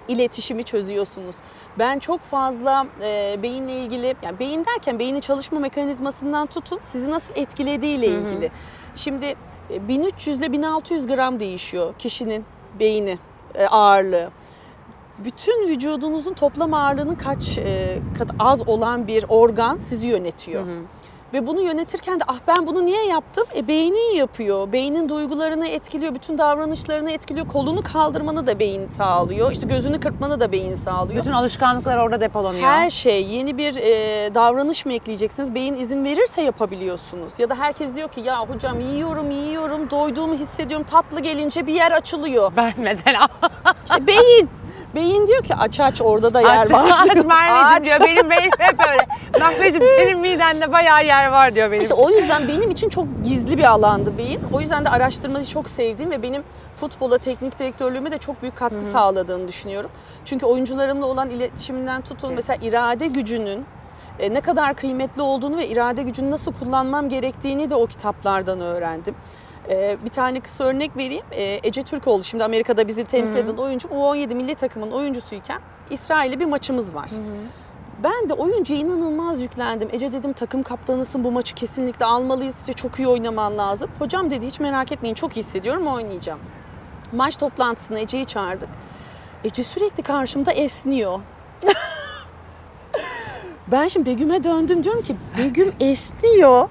İletişimi 0.09 0.65
çözüyorsunuz. 0.65 1.37
Ben 1.79 1.99
çok 1.99 2.21
fazla 2.21 2.87
e, 3.03 3.39
beyinle 3.43 3.73
ilgili, 3.73 4.15
yani 4.23 4.39
beyin 4.39 4.65
derken 4.65 4.99
beynin 4.99 5.21
çalışma 5.21 5.61
mekanizmasından 5.61 6.47
tutun 6.47 6.79
sizi 6.81 7.11
nasıl 7.11 7.35
etkilediğiyle 7.37 8.07
ilgili. 8.07 8.51
Şimdi 8.97 9.35
e, 9.71 9.89
1300 9.89 10.39
ile 10.39 10.53
1600 10.53 11.07
gram 11.07 11.41
değişiyor 11.41 11.95
kişinin 11.99 12.45
beyni 12.81 13.19
e, 13.55 13.67
ağırlığı. 13.67 14.31
Bütün 15.19 15.69
vücudunuzun 15.69 16.35
toplam 16.35 16.75
ağırlığının 16.75 17.15
kaç 17.15 17.59
e, 17.59 17.99
kat 18.19 18.31
az 18.39 18.69
olan 18.69 19.07
bir 19.07 19.25
organ 19.29 19.79
sizi 19.79 20.07
yönetiyor. 20.07 20.63
Ve 21.33 21.47
bunu 21.47 21.61
yönetirken 21.61 22.21
de 22.21 22.25
ah 22.29 22.39
ben 22.49 22.67
bunu 22.67 22.87
niye 22.87 23.05
yaptım? 23.07 23.45
E 23.57 23.69
beynin 23.69 24.15
yapıyor. 24.15 24.73
Beynin 24.73 25.09
duygularını 25.09 25.69
etkiliyor, 25.69 26.15
bütün 26.15 26.39
davranışlarını 26.39 27.11
etkiliyor. 27.11 27.49
Kolunu 27.49 27.83
kaldırmanı 27.83 28.47
da 28.47 28.59
beyin 28.59 28.89
sağlıyor. 28.89 29.53
İşte 29.53 29.67
gözünü 29.67 30.01
kırpmanı 30.01 30.41
da 30.41 30.53
beyin 30.53 30.75
sağlıyor. 30.75 31.21
Bütün 31.21 31.33
alışkanlıklar 31.33 31.97
orada 31.97 32.21
depolanıyor. 32.21 32.69
Her 32.69 32.91
şey 32.91 33.25
yeni 33.27 33.59
bir 33.59 33.77
e, 33.77 34.35
davranış 34.35 34.87
mı 34.87 34.93
ekleyeceksiniz? 34.93 35.55
Beyin 35.55 35.75
izin 35.75 36.05
verirse 36.05 36.43
yapabiliyorsunuz. 36.43 37.33
Ya 37.39 37.51
da 37.51 37.55
herkes 37.55 37.95
diyor 37.97 38.09
ki 38.09 38.21
ya 38.21 38.41
hocam 38.41 38.81
yiyorum 38.81 39.31
yiyorum 39.31 39.91
doyduğumu 39.91 40.35
hissediyorum 40.35 40.87
tatlı 40.91 41.21
gelince 41.21 41.67
bir 41.67 41.75
yer 41.75 41.93
açılıyor. 41.93 42.53
Ben 42.57 42.73
mesela 42.79 43.29
İşte 43.87 44.07
beyin. 44.07 44.49
Beyin 44.95 45.27
diyor 45.27 45.43
ki 45.43 45.55
aç 45.55 45.81
aç 45.81 46.03
orada 46.03 46.35
da 46.35 46.41
yer 46.41 46.59
aç, 46.59 46.71
var. 46.71 46.85
aç. 47.11 47.25
Merveciğim 47.25 47.85
diyor. 47.85 48.01
Benim 48.01 48.31
beynim 48.31 48.51
hep 48.59 48.81
öyle. 48.89 49.07
Merveciğim 49.41 49.87
senin 49.99 50.19
midende 50.19 50.73
bayağı 50.73 51.07
yer 51.07 51.27
var 51.27 51.55
diyor 51.55 51.71
benim. 51.71 51.83
İşte 51.83 51.95
o 51.95 52.11
yüzden 52.11 52.49
benim 52.49 52.71
için 52.71 52.89
çok 52.89 53.07
gizli 53.25 53.59
bir 53.59 53.65
alandı 53.65 54.19
beyin. 54.19 54.41
O 54.53 54.61
yüzden 54.61 54.85
de 54.85 54.89
araştırmayı 54.89 55.45
çok 55.45 55.71
sevdiğim 55.71 56.11
ve 56.11 56.23
benim 56.23 56.43
futbola, 56.77 57.19
teknik 57.19 57.59
direktörlüğüme 57.59 58.13
de 58.13 58.19
çok 58.19 58.43
büyük 58.43 58.57
katkı 58.57 58.83
sağladığını 58.83 59.49
düşünüyorum. 59.49 59.91
Çünkü 60.25 60.47
oyuncularımla 60.47 61.07
olan 61.07 61.31
iletişimden 61.31 62.03
tutun 62.03 62.29
Evet. 62.29 62.37
mesela 62.37 62.59
irade 62.69 63.07
gücünün 63.07 63.65
e, 64.19 64.35
ne 64.35 64.41
kadar 64.41 64.75
kıymetli 64.75 65.23
olduğunu 65.23 65.57
ve 65.57 65.69
irade 65.69 66.03
gücünü 66.03 66.31
nasıl 66.31 66.53
kullanmam 66.53 67.09
gerektiğini 67.09 67.71
de 67.71 67.75
o 67.75 67.87
kitaplardan 67.87 68.61
öğrendim. 68.61 69.15
E, 69.71 69.97
Bir 70.05 70.09
tane 70.11 70.41
kısa 70.41 70.65
örnek 70.65 70.97
vereyim. 70.97 71.25
E, 71.33 71.61
Ece 71.65 71.83
Türkoğlu 71.83 72.25
şimdi 72.25 72.45
Amerika'da 72.45 72.89
bizi 72.89 73.05
temsil 73.05 73.37
eden 73.37 73.57
oyuncu. 73.57 73.89
U17 73.89 74.35
milli 74.35 74.55
takımın 74.55 74.91
oyuncusuyken 74.91 75.61
İsrail'le 75.91 76.41
bir 76.41 76.45
maçımız 76.45 76.95
var. 76.95 77.11
Ben 78.03 78.29
de 78.29 78.33
oyuncuya 78.35 78.79
inanılmaz 78.81 79.41
yüklendim. 79.41 79.89
Ece 79.93 80.13
dedim 80.13 80.33
takım 80.33 80.63
kaptanısın 80.63 81.25
bu 81.25 81.33
maçı 81.33 81.55
kesinlikle 81.55 82.05
almalıyız. 82.07 82.59
İşte 82.61 82.73
çok 82.73 82.99
iyi 82.99 83.09
oynaman 83.09 83.59
lazım. 83.59 83.91
Hocam 83.99 84.31
dedi 84.31 84.47
hiç 84.47 84.61
merak 84.61 84.93
etmeyin 84.93 85.15
çok 85.15 85.37
iyi 85.37 85.41
hissediyorum 85.41 85.87
oynayacağım. 85.87 86.39
Maç 87.13 87.37
toplantısına 87.37 87.99
Ece'yi 87.99 88.25
çağırdık. 88.25 88.69
Ece 89.45 89.65
sürekli 89.65 90.03
karşımda 90.03 90.53
esniyor. 90.53 91.21
ben 93.69 93.89
şimdi 93.89 94.11
Begüm'e 94.11 94.45
döndüm 94.45 94.85
diyorum 94.85 95.03
ki 95.03 95.17
Begüm 95.39 95.73
esniyor. 95.81 96.69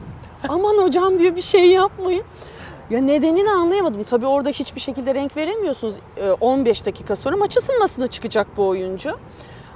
Aman 0.49 0.77
hocam 0.77 1.17
diyor 1.17 1.36
bir 1.36 1.41
şey 1.41 1.71
yapmayın. 1.71 2.23
Ya 2.91 3.01
nedenini 3.01 3.51
anlayamadım. 3.51 4.04
Tabii 4.04 4.25
orada 4.25 4.49
hiçbir 4.49 4.82
şekilde 4.82 5.15
renk 5.15 5.38
veremiyorsunuz. 5.38 5.95
Ee, 6.17 6.32
15 6.32 6.86
dakika 6.86 7.15
sonra 7.15 7.38
maç 7.38 7.58
ısınmasına 7.58 8.08
çıkacak 8.08 8.47
bu 8.58 8.67
oyuncu. 8.67 9.10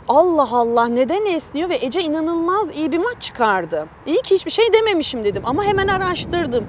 Allah 0.08 0.50
Allah 0.52 0.86
neden 0.86 1.26
esniyor 1.26 1.70
ve 1.70 1.76
Ece 1.76 2.02
inanılmaz 2.02 2.78
iyi 2.78 2.92
bir 2.92 2.98
maç 2.98 3.22
çıkardı. 3.22 3.88
İyi 4.06 4.22
ki 4.22 4.36
hiçbir 4.36 4.52
şey 4.52 4.74
dememişim 4.74 5.24
dedim 5.24 5.44
ama 5.46 5.64
hemen 5.64 5.88
araştırdım. 5.88 6.66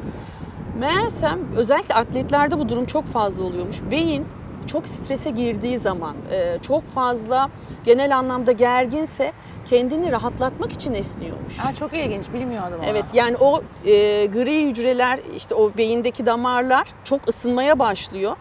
Meğersem 0.79 1.39
özellikle 1.57 1.95
atletlerde 1.95 2.59
bu 2.61 2.69
durum 2.69 2.87
çok 2.87 3.05
fazla 3.05 3.45
oluyormuş. 3.45 3.77
Beyin 3.91 4.27
çok 4.67 4.89
strese 4.89 5.31
girdiği 5.31 5.79
zaman, 5.79 6.17
e, 6.33 6.59
çok 6.63 6.85
fazla 6.89 7.51
genel 7.85 8.17
anlamda 8.19 8.53
gerginse 8.53 9.33
kendini 9.65 10.13
rahatlatmak 10.13 10.73
için 10.73 10.95
esniyormuş. 10.95 11.61
Aa, 11.61 11.75
çok 11.75 11.93
ilginç 11.95 12.33
bilmiyordum 12.33 12.79
onu. 12.79 12.87
Evet 12.87 13.05
yani 13.13 13.37
o 13.37 13.61
e, 13.85 14.27
gri 14.27 14.67
hücreler 14.69 15.21
işte 15.37 15.55
o 15.55 15.71
beyindeki 15.77 16.27
damarlar 16.27 16.89
çok 17.05 17.29
ısınmaya 17.29 17.79
başlıyor. 17.79 18.37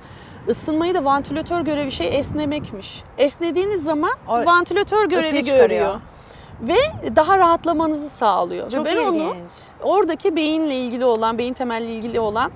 Isınmayı 0.48 0.96
da 0.96 1.06
vantilatör 1.06 1.62
görevi 1.62 1.92
şey 1.92 2.20
esnemekmiş. 2.20 3.04
Esnediğiniz 3.18 3.84
zaman 3.84 4.12
O 4.28 4.46
vantilatör 4.46 5.06
görevi 5.10 5.44
çıkarıyor. 5.46 5.70
görüyor. 5.70 5.96
Ve 6.62 6.76
daha 7.16 7.38
rahatlamanızı 7.38 8.10
sağlıyor. 8.10 8.72
Çok 8.72 8.86
Ve 8.86 8.90
ben 8.96 9.04
onu 9.04 9.16
ilginç. 9.16 9.54
oradaki 9.84 10.36
beyinle 10.36 10.76
ilgili 10.76 11.06
olan, 11.06 11.38
beyin 11.38 11.54
temelli 11.54 11.92
ilgili 11.92 12.20
olan 12.20 12.52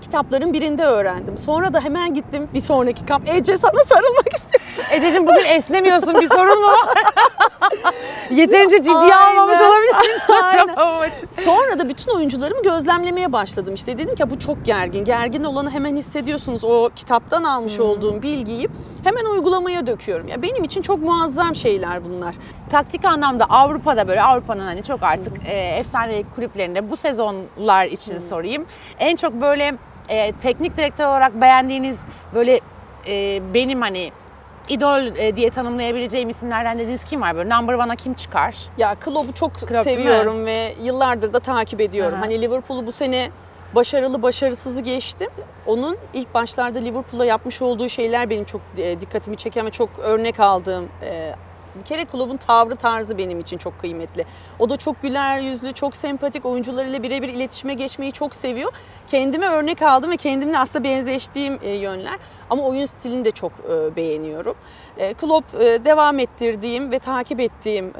kitapların 0.00 0.52
birinde 0.52 0.84
öğrendim. 0.84 1.38
Sonra 1.38 1.72
da 1.72 1.80
hemen 1.80 2.14
gittim 2.14 2.48
bir 2.54 2.60
sonraki 2.60 3.06
kamp. 3.06 3.28
Ece 3.28 3.58
sana 3.58 3.84
sarılmak 3.88 4.32
istedim. 4.34 4.60
Ececiğim 4.92 5.26
bugün 5.26 5.44
esnemiyorsun 5.44 6.20
bir 6.20 6.28
sorun 6.28 6.60
mu 6.60 6.66
var? 6.66 6.88
Yeterince 8.30 8.76
ciddiye 8.76 9.14
Aynen. 9.14 9.36
almamış 9.36 9.60
olabilir 9.60 9.94
acaba? 10.44 11.06
Sonra 11.44 11.78
da 11.78 11.88
bütün 11.88 12.12
oyuncularımı 12.16 12.62
gözlemlemeye 12.62 13.32
başladım. 13.32 13.74
İşte 13.74 13.98
dedim 13.98 14.14
ki 14.14 14.30
bu 14.30 14.38
çok 14.38 14.64
gergin. 14.64 15.04
Gergin 15.04 15.44
olanı 15.44 15.70
hemen 15.70 15.96
hissediyorsunuz. 15.96 16.64
O 16.64 16.88
kitaptan 16.96 17.44
almış 17.44 17.80
olduğum 17.80 18.22
bilgiyi 18.22 18.68
hemen 19.04 19.24
uygulamaya 19.24 19.86
döküyorum. 19.86 20.28
Ya 20.28 20.42
benim 20.42 20.64
için 20.64 20.82
çok 20.82 20.98
muazzam 21.02 21.54
şeyler 21.54 22.04
bunlar. 22.04 22.34
Taktik 22.70 23.04
anlamda 23.04 23.44
Avrupa'da 23.44 24.08
böyle 24.08 24.22
Avrupa'nın 24.22 24.66
hani 24.66 24.82
çok 24.82 25.02
artık 25.02 25.32
e, 25.46 25.52
efsane 25.58 26.22
kulüplerinde 26.34 26.90
bu 26.90 26.96
sezonlar 26.96 27.86
için 27.86 28.18
sorayım. 28.18 28.66
En 28.98 29.16
çok 29.16 29.32
böyle 29.32 29.74
e, 30.08 30.32
teknik 30.32 30.76
direktör 30.76 31.04
olarak 31.04 31.40
beğendiğiniz 31.40 32.00
böyle 32.34 32.60
e, 33.06 33.42
benim 33.54 33.80
hani 33.80 34.12
idol 34.68 35.16
e, 35.16 35.36
diye 35.36 35.50
tanımlayabileceğim 35.50 36.28
isimlerden 36.28 36.78
dediğiniz 36.78 37.04
kim 37.04 37.22
var 37.22 37.36
böyle 37.36 37.56
number 37.56 37.74
one'a 37.74 37.96
kim 37.96 38.14
çıkar? 38.14 38.56
Ya 38.78 38.94
Klopp'u 38.94 39.34
çok 39.34 39.54
Klopp 39.54 39.84
seviyorum 39.84 40.46
ve 40.46 40.74
yıllardır 40.82 41.32
da 41.32 41.40
takip 41.40 41.80
ediyorum. 41.80 42.14
Aha. 42.14 42.22
Hani 42.22 42.42
Liverpool'u 42.42 42.86
bu 42.86 42.92
sene 42.92 43.30
başarılı 43.74 44.22
başarısızı 44.22 44.80
geçtim. 44.80 45.30
Onun 45.66 45.96
ilk 46.14 46.34
başlarda 46.34 46.78
Liverpool'a 46.78 47.24
yapmış 47.24 47.62
olduğu 47.62 47.88
şeyler 47.88 48.30
benim 48.30 48.44
çok 48.44 48.60
e, 48.76 49.00
dikkatimi 49.00 49.36
çeken 49.36 49.66
ve 49.66 49.70
çok 49.70 49.98
örnek 49.98 50.40
aldığım 50.40 50.88
e, 51.02 51.34
bir 51.78 51.84
kere 51.84 52.04
Klopp'un 52.04 52.36
tavrı 52.36 52.76
tarzı 52.76 53.18
benim 53.18 53.40
için 53.40 53.58
çok 53.58 53.78
kıymetli. 53.78 54.24
O 54.58 54.70
da 54.70 54.76
çok 54.76 55.02
güler 55.02 55.38
yüzlü, 55.40 55.72
çok 55.72 55.96
sempatik, 55.96 56.46
oyuncularıyla 56.46 57.02
birebir 57.02 57.28
iletişime 57.28 57.74
geçmeyi 57.74 58.12
çok 58.12 58.34
seviyor. 58.36 58.72
Kendime 59.06 59.46
örnek 59.46 59.82
aldım 59.82 60.10
ve 60.10 60.16
kendimle 60.16 60.58
aslında 60.58 60.84
benzeştiğim 60.84 61.58
e, 61.62 61.74
yönler. 61.74 62.18
Ama 62.50 62.62
oyun 62.62 62.86
stilini 62.86 63.24
de 63.24 63.30
çok 63.30 63.52
e, 63.52 63.96
beğeniyorum. 63.96 64.54
E, 64.98 65.14
Klopp 65.14 65.52
devam 65.60 66.18
ettirdiğim 66.18 66.92
ve 66.92 66.98
takip 66.98 67.40
ettiğim 67.40 67.92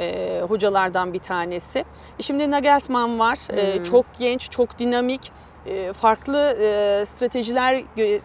hocalardan 0.48 1.12
bir 1.12 1.18
tanesi. 1.18 1.84
Şimdi 2.20 2.50
Nagelsmann 2.50 3.18
var. 3.18 3.38
E, 3.56 3.84
çok 3.84 4.06
genç, 4.18 4.50
çok 4.50 4.78
dinamik. 4.78 5.32
farklı 5.92 6.54
stratejiler 7.06 7.82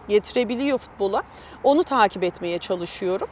getirebiliyor 0.08 0.78
futbola. 0.78 1.22
Onu 1.64 1.84
takip 1.84 2.24
etmeye 2.24 2.58
çalışıyorum. 2.58 3.28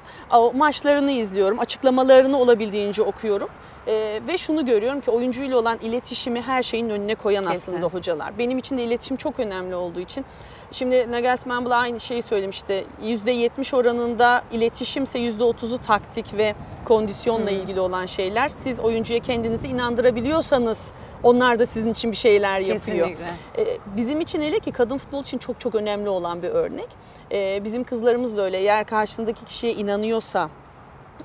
Maçlarını 0.55 1.11
izliyorum, 1.11 1.59
açıklamalarını 1.59 2.39
olabildiğince 2.39 3.03
okuyorum. 3.03 3.49
E, 3.87 4.21
ve 4.29 4.39
şunu 4.39 4.67
görüyorum 4.67 5.01
ki 5.01 5.11
oyuncuyla 5.11 5.59
olan 5.59 5.79
iletişimi 5.83 6.41
her 6.43 6.63
şeyin 6.63 6.91
önüne 6.91 7.15
koyan 7.15 7.45
Kesin. 7.45 7.73
aslında 7.73 7.87
hocalar. 7.87 8.39
Benim 8.39 8.59
için 8.59 8.79
de 8.79 8.85
iletişim 8.85 9.17
çok 9.17 9.41
önemli 9.41 9.75
olduğu 9.75 10.01
için. 10.01 10.25
Şimdi 10.71 11.11
Nagelsmann 11.13 11.67
bile 11.67 11.75
aynı 11.75 12.01
şeyi 12.01 12.23
söylemişti. 12.23 12.85
%70 13.03 13.77
oranında 13.77 14.43
iletişimse 14.53 15.19
%30'u 15.19 15.79
taktik 15.79 16.35
ve 16.37 16.55
kondisyonla 16.85 17.51
ilgili 17.51 17.81
olan 17.81 18.07
şeyler. 18.07 18.49
Siz 18.49 18.81
oyuncuya 18.81 19.21
kendinizi 19.21 19.69
inandırabiliyorsanız 19.69 20.93
onlar 21.23 21.59
da 21.59 21.67
sizin 21.67 21.93
için 21.93 22.11
bir 22.11 22.17
şeyler 22.17 22.61
yapıyor. 22.61 23.09
Kesinlikle. 23.09 23.35
Ee, 23.59 23.79
Bizim 23.97 24.21
için 24.21 24.43
hele 24.43 24.59
ki 24.61 24.73
kadın 24.73 24.99
futbol 24.99 25.23
için 25.23 25.39
çok 25.39 25.61
çok 25.61 25.75
önemli 25.75 26.09
olan 26.09 26.43
bir 26.43 26.49
örnek. 26.49 26.89
Ee, 27.33 27.61
Bizim 27.65 27.85
kızlarımız 27.85 28.37
da 28.37 28.43
öyle. 28.43 28.59
Eğer 28.59 28.87
karşındaki 28.87 29.45
kişiye 29.45 29.73
inanıyorsa, 29.73 30.51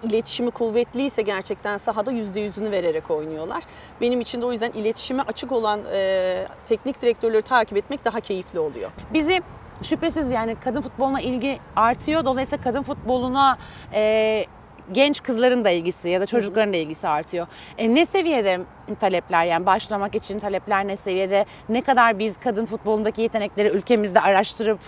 iletişimi 0.04 0.52
kuvvetliyse 0.52 1.22
gerçekten 1.22 1.78
sahada 1.78 2.12
yüzde 2.12 2.40
yüzünü 2.40 2.72
vererek 2.72 3.12
oynuyorlar. 3.12 3.64
Benim 4.02 4.22
için 4.22 4.42
de 4.42 4.46
o 4.46 4.52
yüzden 4.52 4.72
iletişime 4.72 5.24
açık 5.24 5.52
olan 5.52 5.82
e, 5.94 6.48
teknik 6.66 7.02
direktörleri 7.02 7.42
takip 7.42 7.78
etmek 7.78 8.06
daha 8.06 8.20
keyifli 8.20 8.60
oluyor. 8.60 8.92
Bizi 9.14 9.42
şüphesiz 9.84 10.30
yani 10.30 10.56
kadın 10.64 10.82
futboluna 10.82 11.22
ilgi 11.22 11.60
artıyor. 11.76 12.26
Dolayısıyla 12.26 12.64
kadın 12.64 12.84
futboluna 12.84 13.58
e, 13.94 14.46
genç 14.92 15.24
kızların 15.24 15.66
da 15.66 15.70
ilgisi 15.70 16.10
ya 16.10 16.22
da 16.22 16.26
çocukların 16.26 16.74
da 16.74 16.78
ilgisi 16.78 17.08
artıyor. 17.08 17.48
E, 17.78 17.96
ne 17.96 18.06
seviyede 18.06 18.60
talepler 19.00 19.46
yani 19.46 19.66
başlamak 19.66 20.16
için 20.16 20.40
talepler 20.40 20.88
ne 20.88 20.98
seviyede? 20.98 21.46
Ne 21.70 21.82
kadar 21.82 22.20
biz 22.20 22.38
kadın 22.40 22.66
futbolundaki 22.66 23.22
yetenekleri 23.22 23.68
ülkemizde 23.68 24.22
araştırıp 24.22 24.80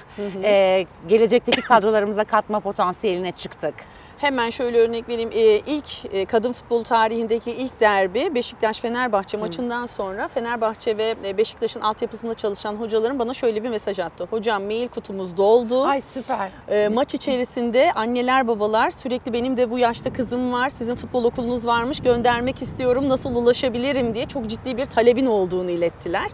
e, 0.43 0.85
gelecekteki 1.07 1.61
kadrolarımıza 1.61 2.23
katma 2.23 2.59
potansiyeline 2.59 3.31
çıktık? 3.31 3.73
Hemen 4.19 4.49
şöyle 4.49 4.77
örnek 4.79 5.09
vereyim. 5.09 5.29
Ee, 5.33 5.59
ilk 5.59 6.13
e, 6.13 6.25
kadın 6.25 6.51
futbol 6.53 6.83
tarihindeki 6.83 7.51
ilk 7.51 7.79
derbi 7.79 8.31
Beşiktaş-Fenerbahçe 8.35 9.37
maçından 9.37 9.85
sonra 9.85 10.27
Fenerbahçe 10.27 10.97
ve 10.97 11.15
e, 11.25 11.37
Beşiktaş'ın 11.37 11.81
altyapısında 11.81 12.33
çalışan 12.33 12.75
hocalarım 12.75 13.19
bana 13.19 13.33
şöyle 13.33 13.63
bir 13.63 13.69
mesaj 13.69 13.99
attı. 13.99 14.27
Hocam 14.29 14.63
mail 14.63 14.87
kutumuz 14.87 15.37
doldu. 15.37 15.83
Ay 15.83 16.01
süper. 16.01 16.51
Ee, 16.69 16.87
maç 16.87 17.13
içerisinde 17.13 17.91
anneler 17.95 18.47
babalar 18.47 18.91
sürekli 18.91 19.33
benim 19.33 19.57
de 19.57 19.71
bu 19.71 19.79
yaşta 19.79 20.13
kızım 20.13 20.53
var, 20.53 20.69
sizin 20.69 20.95
futbol 20.95 21.23
okulunuz 21.23 21.67
varmış, 21.67 21.99
göndermek 21.99 22.61
istiyorum, 22.61 23.09
nasıl 23.09 23.35
ulaşabilirim 23.35 24.15
diye 24.15 24.25
çok 24.25 24.47
ciddi 24.47 24.77
bir 24.77 24.85
talebin 24.85 25.25
olduğunu 25.25 25.69
ilettiler. 25.69 26.31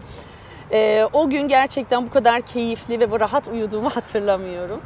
Ee, 0.72 1.04
o 1.12 1.30
gün 1.30 1.48
gerçekten 1.48 2.06
bu 2.06 2.10
kadar 2.10 2.40
keyifli 2.40 3.00
ve 3.00 3.20
rahat 3.20 3.48
uyuduğumu 3.48 3.90
hatırlamıyorum. 3.94 4.80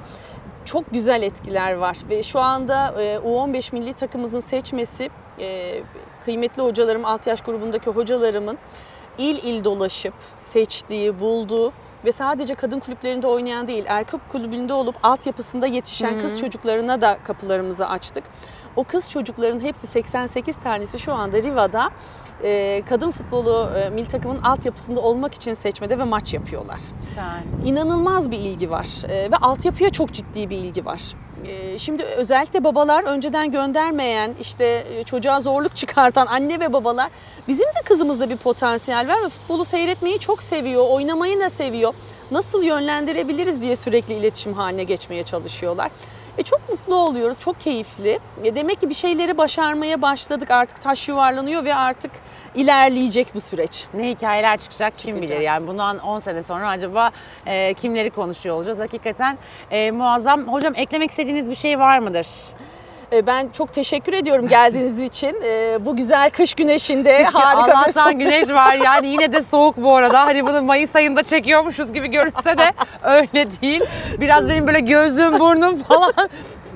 Çok 0.65 0.91
güzel 0.91 1.23
etkiler 1.23 1.73
var. 1.75 1.99
Ve 2.11 2.23
şu 2.23 2.41
anda 2.41 3.03
e, 3.03 3.17
U15 3.17 3.75
milli 3.75 3.93
takımımızın 3.93 4.41
seçmesi 4.41 5.11
e, 5.39 5.81
kıymetli 6.25 6.63
hocalarım, 6.63 7.05
alt 7.05 7.27
yaş 7.27 7.41
grubundaki 7.41 7.91
hocalarımın 7.91 8.59
il 9.19 9.45
il 9.45 9.65
dolaşıp 9.65 10.15
seçtiği, 10.41 11.21
bulduğu 11.21 11.73
ve 12.05 12.13
sadece 12.13 12.55
kadın 12.55 12.81
kulüplerinde 12.81 13.27
oynayan 13.27 13.69
değil, 13.69 13.85
erkek 13.89 14.21
kulübünde 14.29 14.73
olup 14.73 14.97
altyapısında 15.03 15.67
yetişen 15.67 16.21
kız 16.21 16.41
çocuklarına 16.41 17.01
da 17.01 17.19
kapılarımızı 17.25 17.89
açtık. 17.89 18.25
O 18.77 18.85
kız 18.85 19.11
çocukların 19.11 19.61
hepsi 19.61 19.87
88 19.87 20.57
tanesi 20.57 20.99
şu 20.99 21.13
anda 21.13 21.43
Riva'da 21.43 21.91
e, 22.45 22.83
kadın 22.89 23.11
futbolu 23.11 23.71
e, 23.79 23.91
milli 23.91 24.09
takımın 24.09 24.43
altyapısında 24.43 25.01
olmak 25.01 25.35
için 25.35 25.55
seçmede 25.55 25.99
ve 25.99 26.05
maç 26.05 26.35
yapıyorlar. 26.35 26.81
Şahane. 27.15 27.43
İnanılmaz 27.65 28.31
bir 28.31 28.39
ilgi 28.39 28.71
var 28.71 28.87
e, 29.09 29.31
ve 29.33 29.37
altyapıya 29.37 29.91
çok 29.91 30.13
ciddi 30.13 30.51
bir 30.51 30.57
ilgi 30.57 30.87
var. 30.87 31.03
E, 31.47 31.79
Şimdi 31.79 32.03
özellikle 32.03 32.65
babalar 32.65 33.05
önceden 33.05 33.51
göndermeyen, 33.53 34.35
işte 34.41 34.85
e, 34.95 35.05
çocuğa 35.05 35.41
zorluk 35.41 35.77
çıkartan 35.77 36.27
anne 36.27 36.61
ve 36.61 36.73
babalar 36.73 37.11
bizim 37.49 37.67
de 37.67 37.83
kızımızda 37.85 38.31
bir 38.31 38.37
potansiyel 38.37 39.09
var 39.09 39.23
ve 39.25 39.29
futbolu 39.29 39.65
seyretmeyi 39.65 40.19
çok 40.19 40.43
seviyor, 40.43 40.85
oynamayı 40.91 41.41
da 41.41 41.51
seviyor. 41.51 41.95
Nasıl 42.31 42.63
yönlendirebiliriz 42.63 43.63
diye 43.63 43.77
sürekli 43.77 44.15
iletişim 44.15 44.53
haline 44.53 44.85
geçmeye 44.85 45.23
çalışıyorlar. 45.23 45.91
E 46.39 46.43
çok 46.43 46.69
mutlu 46.69 46.95
oluyoruz, 46.95 47.39
çok 47.41 47.61
keyifli. 47.61 48.19
E 48.45 48.57
demek 48.57 48.81
ki 48.81 48.89
bir 48.89 48.95
şeyleri 48.95 49.39
başarmaya 49.39 50.03
başladık, 50.03 50.51
artık 50.51 50.81
taş 50.81 51.09
yuvarlanıyor 51.09 51.65
ve 51.65 51.75
artık 51.75 52.11
ilerleyecek 52.55 53.35
bu 53.35 53.41
süreç. 53.41 53.87
Ne 53.95 54.09
hikayeler 54.09 54.59
çıkacak 54.59 54.99
kim 54.99 55.15
Çıkacak. 55.17 55.37
bilir 55.37 55.47
yani 55.47 55.67
bundan 55.67 55.99
10 55.99 56.19
sene 56.19 56.43
sonra 56.43 56.69
acaba 56.69 57.11
e, 57.47 57.75
kimleri 57.75 58.11
konuşuyor 58.11 58.57
olacağız 58.57 58.79
hakikaten 58.79 59.39
e, 59.71 59.91
muazzam. 59.91 60.49
Hocam 60.49 60.73
eklemek 60.77 61.11
istediğiniz 61.11 61.51
bir 61.51 61.55
şey 61.57 61.79
var 61.79 61.99
mıdır? 61.99 62.27
E, 63.13 63.27
Ben 63.27 63.49
çok 63.49 63.73
teşekkür 63.73 64.13
ediyorum 64.13 64.49
geldiğiniz 64.49 65.01
için. 65.01 65.37
E, 65.45 65.79
Bu 65.87 65.97
güzel 65.97 66.31
kış 66.31 66.55
güneşinde 66.55 67.17
Keşke 67.17 67.39
harika 67.39 67.87
bir 67.87 67.93
sohbet. 67.93 68.19
güneş 68.19 68.51
var 68.51 68.75
yani 68.85 69.07
yine 69.07 69.33
de 69.33 69.43
soğuk 69.43 69.77
bu 69.77 69.97
arada. 69.97 70.21
Hani 70.27 70.47
bunu 70.47 70.63
Mayıs 70.63 70.97
ayında 70.97 71.23
çekiyormuşuz 71.23 71.93
gibi 71.93 72.11
görünse 72.11 72.59
de 72.59 72.73
öyle 73.03 73.47
değil. 73.63 73.83
Biraz 74.21 74.49
benim 74.49 74.67
böyle 74.67 74.81
gözüm 74.81 75.41
burnum 75.41 75.77
falan 75.83 76.13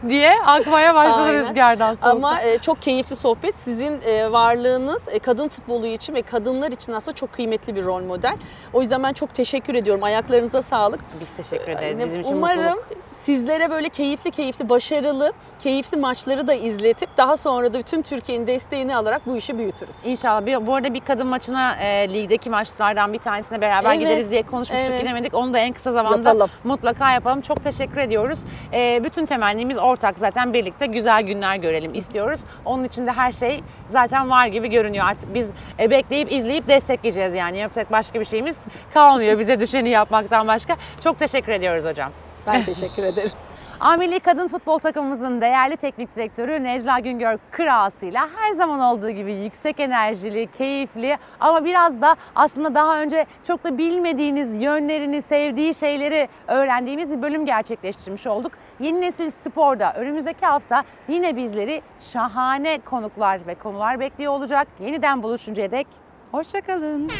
diye 0.09 0.33
akmaya 0.47 0.95
başladı 0.95 1.23
Aynen. 1.23 1.35
rüzgardan 1.39 1.95
soğuktan. 1.95 2.11
Ama 2.11 2.41
e, 2.41 2.59
çok 2.59 2.83
keyifli 2.83 3.17
sohbet. 3.17 3.59
Sizin 3.59 4.01
e, 4.07 4.33
varlığınız 4.33 5.09
e, 5.09 5.19
kadın 5.19 5.49
futbolu 5.49 5.87
için 5.87 6.15
ve 6.15 6.23
kadınlar 6.23 6.73
için 6.73 6.93
aslında 6.93 7.15
çok 7.15 7.33
kıymetli 7.33 7.77
bir 7.77 7.85
rol 7.85 8.03
model. 8.03 8.37
O 8.73 8.83
yüzden 8.83 9.03
ben 9.03 9.13
çok 9.13 9.35
teşekkür 9.35 9.75
ediyorum. 9.75 10.03
Ayaklarınıza 10.05 10.63
sağlık. 10.63 11.01
Biz 11.21 11.31
teşekkür 11.31 11.73
ederiz. 11.73 12.01
Ee, 12.01 12.05
Bizim 12.05 12.21
için 12.21 12.37
Umarım 12.37 12.63
mutluluk. 12.65 12.89
Sizlere 13.25 13.71
böyle 13.71 13.89
keyifli 13.89 14.31
keyifli, 14.31 14.69
başarılı, 14.69 15.33
keyifli 15.63 15.97
maçları 15.97 16.47
da 16.47 16.55
izletip 16.55 17.17
daha 17.17 17.37
sonra 17.37 17.73
da 17.75 17.83
tüm 17.83 18.03
Türkiye'nin 18.03 18.47
desteğini 18.47 18.97
alarak 18.97 19.27
bu 19.27 19.37
işi 19.37 19.59
büyütürüz. 19.59 20.07
İnşallah. 20.07 20.47
Bir, 20.47 20.67
bu 20.67 20.75
arada 20.75 20.95
bir 20.95 21.01
kadın 21.01 21.27
maçına 21.27 21.77
e, 21.77 22.15
ligdeki 22.15 22.51
maçlardan 22.51 23.13
bir 23.13 23.19
tanesine 23.19 23.61
beraber 23.61 23.91
Evet. 23.91 24.01
gideriz 24.01 24.31
diye 24.31 24.43
konuşmuştuk. 24.43 24.89
Evet. 24.91 25.01
Gidemedik. 25.01 25.35
Onu 25.35 25.55
da 25.55 25.59
en 25.59 25.73
kısa 25.73 25.93
zamanda 25.93 26.29
Yapalım. 26.29 26.51
mutlaka 26.65 27.13
yapalım. 27.13 27.41
Çok 27.41 27.65
teşekkür 27.65 27.97
ediyoruz. 27.97 28.39
E, 28.73 29.05
bütün 29.05 29.27
temennimiz 29.27 29.79
ortak 29.79 30.19
zaten 30.19 30.53
birlikte 30.53 30.87
güzel 30.87 31.23
günler 31.23 31.57
görelim 31.57 31.95
istiyoruz. 31.95 32.41
Onun 32.65 32.85
için 32.85 33.07
de 33.07 33.13
her 33.13 33.33
şey 33.33 33.61
zaten 33.89 34.31
var 34.31 34.47
gibi 34.47 34.71
görünüyor. 34.71 35.07
Artık 35.09 35.35
biz 35.35 35.51
e, 35.81 35.91
bekleyip 35.91 36.33
izleyip 36.33 36.69
destekleyeceğiz 36.69 37.35
yani. 37.35 37.59
Yapacak 37.59 37.93
başka 37.93 38.21
bir 38.21 38.25
şeyimiz 38.25 38.59
kalmıyor 38.95 39.39
bize 39.39 39.61
düşeni 39.61 39.89
yapmaktan 39.89 40.49
başka. 40.49 40.77
Çok 41.05 41.19
teşekkür 41.19 41.53
ediyoruz 41.53 41.85
hocam. 41.85 42.11
Ben 42.47 42.65
teşekkür 42.65 43.03
ederim. 43.03 43.31
A 43.81 43.97
Milli 43.97 44.21
Kadın 44.21 44.49
Futbol 44.49 44.79
takımımızın 44.79 45.41
değerli 45.41 45.77
teknik 45.77 46.17
direktörü 46.17 46.65
Necla 46.65 46.99
Güngör 46.99 47.39
Kırağısı'yla 47.51 48.29
her 48.37 48.53
zaman 48.53 48.81
olduğu 48.81 49.11
gibi 49.11 49.35
yüksek 49.35 49.81
enerjili, 49.81 50.47
keyifli 50.47 51.19
ama 51.41 51.65
biraz 51.65 52.01
da 52.01 52.17
aslında 52.35 52.75
daha 52.75 53.01
önce 53.01 53.27
çok 53.47 53.65
da 53.65 53.79
bilmediğiniz 53.79 54.63
yönlerini, 54.63 55.23
sevdiği 55.23 55.75
şeyleri 55.75 56.29
öğrendiğimiz 56.49 57.11
bir 57.11 57.23
bölüm 57.23 57.47
gerçekleştirmiş 57.47 58.27
olduk. 58.27 58.53
Yeni 58.81 59.01
Nesil 59.01 59.31
Spor'da 59.31 59.95
önümüzdeki 59.95 60.47
hafta 60.47 60.85
yine 61.09 61.37
bizleri 61.37 61.83
şahane 62.01 62.79
konuklar 62.79 63.47
ve 63.47 63.55
konular 63.55 64.01
bekliyor 64.01 64.33
olacak. 64.33 64.69
Yeniden 64.81 65.23
buluşuncaya 65.23 65.71
dek 65.71 65.87
hoşçakalın. 66.33 67.11